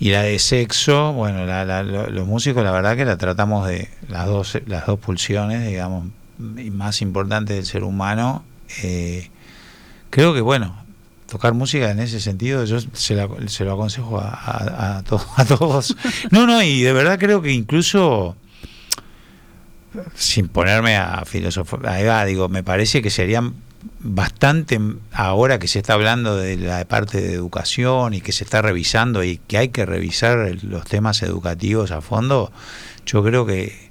y 0.00 0.10
la 0.10 0.22
de 0.22 0.38
sexo, 0.38 1.12
bueno, 1.12 1.44
la- 1.46 1.64
la- 1.64 1.82
lo- 1.82 2.08
los 2.10 2.26
músicos 2.26 2.62
la 2.64 2.70
verdad 2.72 2.96
que 2.96 3.04
la 3.04 3.16
tratamos 3.16 3.66
de 3.66 3.88
las 4.08 4.26
dos 4.26 4.58
las 4.66 4.86
dos 4.86 4.98
pulsiones, 4.98 5.66
digamos, 5.66 6.06
más 6.38 7.00
importantes 7.02 7.56
del 7.56 7.66
ser 7.66 7.84
humano. 7.84 8.44
eh, 8.82 9.30
creo 10.10 10.34
que 10.34 10.40
bueno, 10.40 10.76
tocar 11.30 11.52
música 11.54 11.90
en 11.90 12.00
ese 12.00 12.20
sentido, 12.20 12.64
yo 12.64 12.78
se, 12.92 13.14
la- 13.14 13.28
se 13.46 13.64
lo 13.64 13.74
aconsejo 13.74 14.18
a, 14.18 14.28
a- 14.30 14.98
a 14.98 15.02
to- 15.02 15.24
a 15.36 15.44
todos. 15.44 15.96
No, 16.30 16.46
no, 16.46 16.62
y 16.62 16.80
de 16.82 16.92
verdad 16.92 17.18
creo 17.18 17.42
que 17.42 17.52
incluso, 17.52 18.36
sin 20.14 20.48
ponerme 20.48 20.96
a 20.96 21.24
va, 21.24 22.24
digo, 22.24 22.48
me 22.48 22.62
parece 22.62 23.02
que 23.02 23.10
serían 23.10 23.54
bastante, 24.00 24.80
ahora 25.12 25.58
que 25.58 25.68
se 25.68 25.78
está 25.78 25.94
hablando 25.94 26.36
de 26.36 26.56
la 26.56 26.84
parte 26.86 27.20
de 27.20 27.32
educación 27.32 28.14
y 28.14 28.20
que 28.20 28.32
se 28.32 28.44
está 28.44 28.60
revisando 28.62 29.22
y 29.24 29.38
que 29.38 29.58
hay 29.58 29.68
que 29.68 29.86
revisar 29.86 30.56
los 30.62 30.84
temas 30.84 31.22
educativos 31.22 31.90
a 31.90 32.00
fondo, 32.00 32.52
yo 33.06 33.22
creo 33.24 33.46
que 33.46 33.88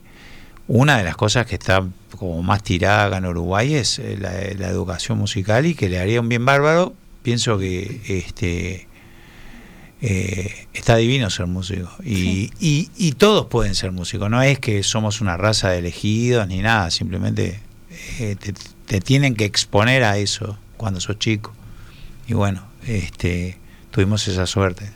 una 0.68 0.98
de 0.98 1.04
las 1.04 1.16
cosas 1.16 1.46
que 1.46 1.56
está 1.56 1.86
como 2.18 2.42
más 2.44 2.64
tirada 2.64 3.06
acá 3.06 3.18
en 3.18 3.26
Uruguay 3.26 3.76
es 3.76 4.00
eh, 4.00 4.18
la, 4.20 4.32
la 4.58 4.68
educación 4.70 5.18
musical 5.18 5.66
y 5.66 5.76
que 5.76 5.88
le 5.90 6.00
haría 6.00 6.20
un 6.20 6.30
bien 6.30 6.46
bárbaro. 6.46 6.94
Pienso 7.28 7.60
que 7.60 8.00
este 8.08 8.88
eh, 10.02 10.68
está 10.74 10.96
divino 10.96 11.30
ser 11.30 11.46
músico 11.48 11.92
y, 12.02 12.52
y, 12.58 12.90
y 12.96 13.12
todos 13.12 13.48
pueden 13.48 13.76
ser 13.76 13.92
músicos. 13.92 14.30
No 14.30 14.42
es 14.42 14.60
que 14.60 14.82
somos 14.82 15.20
una 15.20 15.36
raza 15.36 15.72
de 15.72 15.80
elegidos 15.80 16.48
ni 16.48 16.60
nada, 16.60 16.90
simplemente 16.90 17.60
eh, 18.20 18.38
te, 18.40 18.54
te 18.86 19.02
tienen 19.02 19.36
que 19.36 19.44
exponer 19.44 20.06
a 20.06 20.18
eso 20.18 20.58
cuando 20.78 21.02
sos 21.02 21.20
chico. 21.20 21.54
Y 22.30 22.34
bueno, 22.34 22.64
este 22.88 23.58
tuvimos 23.92 24.26
esa 24.30 24.46
suerte. 24.46 24.90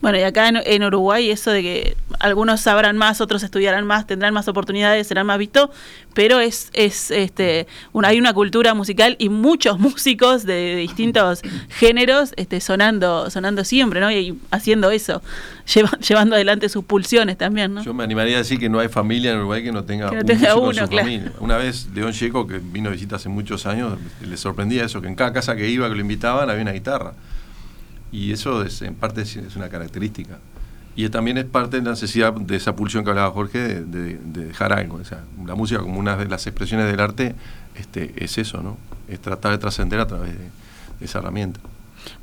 Bueno, 0.00 0.18
y 0.18 0.22
acá 0.22 0.48
en, 0.48 0.58
en 0.64 0.84
Uruguay 0.84 1.30
eso 1.30 1.50
de 1.50 1.62
que 1.62 1.96
algunos 2.20 2.60
sabrán 2.60 2.96
más, 2.96 3.20
otros 3.20 3.42
estudiarán 3.42 3.86
más, 3.86 4.06
tendrán 4.06 4.32
más 4.34 4.48
oportunidades, 4.48 5.06
serán 5.06 5.26
más 5.26 5.38
vistos, 5.38 5.70
pero 6.14 6.40
es, 6.40 6.70
es 6.72 7.10
este, 7.10 7.66
una, 7.92 8.08
hay 8.08 8.18
una 8.18 8.32
cultura 8.32 8.74
musical 8.74 9.16
y 9.18 9.28
muchos 9.28 9.78
músicos 9.80 10.44
de, 10.44 10.76
distintos 10.76 11.42
géneros 11.68 12.32
este, 12.36 12.60
sonando, 12.60 13.30
sonando 13.30 13.64
siempre, 13.64 14.00
¿no? 14.00 14.10
Y, 14.10 14.38
haciendo 14.50 14.90
eso, 14.90 15.22
lleva- 15.74 15.98
llevando 15.98 16.34
adelante 16.34 16.68
sus 16.68 16.84
pulsiones 16.84 17.36
también, 17.38 17.74
¿no? 17.74 17.82
Yo 17.82 17.94
me 17.94 18.04
animaría 18.04 18.36
a 18.36 18.38
decir 18.38 18.58
que 18.58 18.68
no 18.68 18.80
hay 18.80 18.88
familia 18.88 19.32
en 19.32 19.38
Uruguay 19.38 19.62
que 19.62 19.72
no 19.72 19.84
tenga 19.84 20.08
Que 20.10 20.16
no 20.16 20.20
un 20.22 20.26
tenga 20.26 20.54
músico 20.54 20.58
en 20.58 20.64
uno, 20.76 20.82
su 20.86 20.88
claro. 20.90 21.04
familia. 21.08 21.32
Una 21.40 21.56
vez 21.56 21.88
León 21.94 22.12
Checo, 22.12 22.46
que 22.46 22.58
vino 22.58 22.88
de 22.90 22.96
visita 22.96 23.16
hace 23.16 23.28
muchos 23.28 23.66
años, 23.66 23.98
le 24.20 24.36
sorprendía 24.36 24.84
eso, 24.84 25.00
que 25.00 25.08
en 25.08 25.14
cada 25.14 25.32
casa 25.32 25.56
que 25.56 25.68
iba, 25.68 25.88
que 25.88 25.94
lo 25.94 26.00
invitaban, 26.00 26.48
había 26.50 26.62
una 26.62 26.72
guitarra. 26.72 27.14
Y 28.12 28.32
eso 28.32 28.62
es, 28.62 28.82
en 28.82 28.94
parte 28.94 29.22
es, 29.22 29.36
es 29.36 29.56
una 29.56 29.68
característica. 29.68 30.38
Y 30.96 31.08
también 31.10 31.38
es 31.38 31.44
parte 31.44 31.76
de 31.76 31.82
la 31.84 31.90
necesidad 31.90 32.32
de 32.32 32.56
esa 32.56 32.74
pulsión 32.74 33.04
que 33.04 33.10
hablaba 33.10 33.30
Jorge 33.30 33.58
de, 33.58 33.84
de- 33.84 34.18
de 34.18 34.44
dejar 34.46 34.72
algo. 34.72 34.96
O 34.96 35.04
sea, 35.04 35.22
la 35.46 35.54
música 35.54 35.80
como 35.80 35.98
una 35.98 36.16
de 36.16 36.26
las 36.26 36.46
expresiones 36.46 36.86
del 36.90 36.98
arte 37.00 37.34
este, 37.76 38.12
es 38.24 38.36
eso, 38.38 38.62
¿no? 38.62 38.76
Es 39.06 39.20
tratar 39.20 39.52
de 39.52 39.58
trascender 39.58 40.00
a 40.00 40.06
través 40.06 40.32
de 40.36 40.48
esa 41.04 41.20
herramienta. 41.20 41.60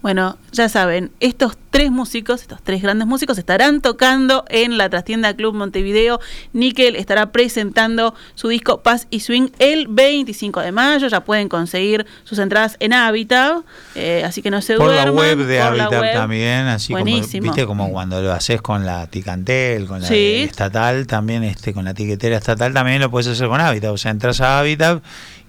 Bueno, 0.01 0.37
ya 0.51 0.69
saben, 0.69 1.11
estos 1.19 1.57
tres 1.71 1.91
músicos, 1.91 2.41
estos 2.41 2.61
tres 2.63 2.81
grandes 2.81 3.05
músicos 3.07 3.37
estarán 3.37 3.81
tocando 3.81 4.45
en 4.49 4.77
la 4.77 4.89
trastienda 4.89 5.33
Club 5.35 5.53
Montevideo. 5.55 6.19
Nickel 6.53 6.95
estará 6.95 7.31
presentando 7.31 8.13
su 8.35 8.47
disco 8.47 8.81
Paz 8.81 9.07
y 9.09 9.19
Swing 9.19 9.49
el 9.59 9.87
25 9.87 10.61
de 10.61 10.71
mayo. 10.71 11.07
Ya 11.07 11.21
pueden 11.21 11.49
conseguir 11.49 12.05
sus 12.23 12.39
entradas 12.39 12.77
en 12.79 12.93
Habitat, 12.93 13.57
eh, 13.95 14.23
así 14.25 14.41
que 14.41 14.51
no 14.51 14.61
se 14.61 14.75
Por 14.77 14.87
la 14.91 15.05
duerman. 15.05 15.15
web 15.15 15.37
de 15.45 15.59
por 15.61 15.75
la 15.75 15.85
Habitat 15.85 16.13
también, 16.13 16.67
así 16.67 16.93
Buenísimo. 16.93 17.41
como 17.43 17.53
viste 17.53 17.67
como 17.67 17.91
cuando 17.91 18.21
lo 18.21 18.31
haces 18.31 18.61
con 18.61 18.85
la 18.85 19.07
Ticantel, 19.07 19.85
con 19.85 20.01
la 20.01 20.07
Sí. 20.07 20.43
estatal, 20.43 21.07
también 21.07 21.43
este 21.43 21.73
con 21.73 21.83
la 21.85 21.93
tiquetera 21.93 22.37
estatal 22.37 22.73
también 22.73 23.01
lo 23.01 23.11
puedes 23.11 23.27
hacer 23.27 23.47
con 23.47 23.59
Habitat, 23.59 23.91
o 23.91 23.97
sea, 23.97 24.11
entras 24.11 24.39
a 24.39 24.59
Habitat 24.59 25.03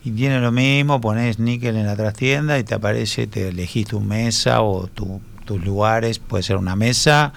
y 0.06 0.12
tiene 0.12 0.38
lo 0.40 0.52
mismo, 0.52 1.00
pones 1.00 1.38
níquel 1.40 1.76
en 1.76 1.86
la 1.86 1.96
trastienda 1.96 2.58
y 2.58 2.64
te 2.64 2.74
aparece, 2.74 3.26
te 3.26 3.48
elegís 3.48 3.88
tu 3.88 4.00
mesa 4.00 4.62
o 4.62 4.86
tu- 4.86 5.20
tus 5.44 5.64
lugares, 5.64 6.18
puede 6.20 6.42
ser 6.42 6.56
una 6.56 6.76
mesa, 6.76 7.32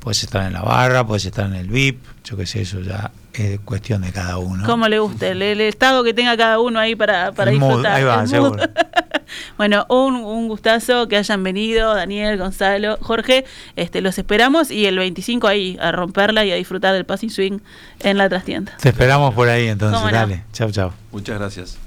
puedes 0.00 0.22
estar 0.22 0.46
en 0.46 0.52
la 0.52 0.62
barra, 0.62 1.06
puedes 1.06 1.24
estar 1.24 1.46
en 1.46 1.54
el 1.54 1.68
VIP, 1.68 2.02
yo 2.24 2.36
qué 2.36 2.46
sé, 2.46 2.60
eso 2.62 2.80
ya 2.80 3.10
es 3.32 3.58
cuestión 3.60 4.02
de 4.02 4.12
cada 4.12 4.38
uno. 4.38 4.64
Como 4.66 4.86
le 4.88 4.98
guste, 4.98 5.30
el, 5.30 5.40
el 5.42 5.60
estado 5.62 6.04
que 6.04 6.12
tenga 6.14 6.36
cada 6.36 6.60
uno 6.60 6.78
ahí 6.78 6.94
para, 6.94 7.32
para 7.32 7.50
El 7.50 7.58
mood, 7.58 7.68
disfrutar. 7.68 7.92
ahí 7.96 8.04
va, 8.04 8.14
el 8.14 8.20
mood. 8.20 8.28
seguro. 8.30 8.62
bueno, 9.58 9.86
un, 9.88 10.14
un 10.16 10.46
gustazo 10.48 11.08
que 11.08 11.16
hayan 11.16 11.42
venido, 11.42 11.94
Daniel, 11.94 12.38
Gonzalo, 12.38 12.96
Jorge. 13.00 13.44
Este, 13.76 14.00
los 14.02 14.16
esperamos 14.18 14.70
y 14.70 14.86
el 14.86 14.98
25 14.98 15.48
ahí 15.48 15.76
a 15.80 15.90
romperla 15.92 16.44
y 16.44 16.52
a 16.52 16.54
disfrutar 16.56 16.94
del 16.94 17.04
passing 17.06 17.30
swing 17.30 17.58
en 18.00 18.18
la 18.18 18.28
trastienda. 18.28 18.72
Te 18.80 18.90
esperamos 18.90 19.34
por 19.34 19.48
ahí 19.48 19.66
entonces, 19.68 19.98
Cómo 19.98 20.10
no. 20.10 20.16
dale, 20.16 20.44
chau 20.52 20.70
chau. 20.70 20.92
Muchas 21.12 21.38
gracias. 21.38 21.78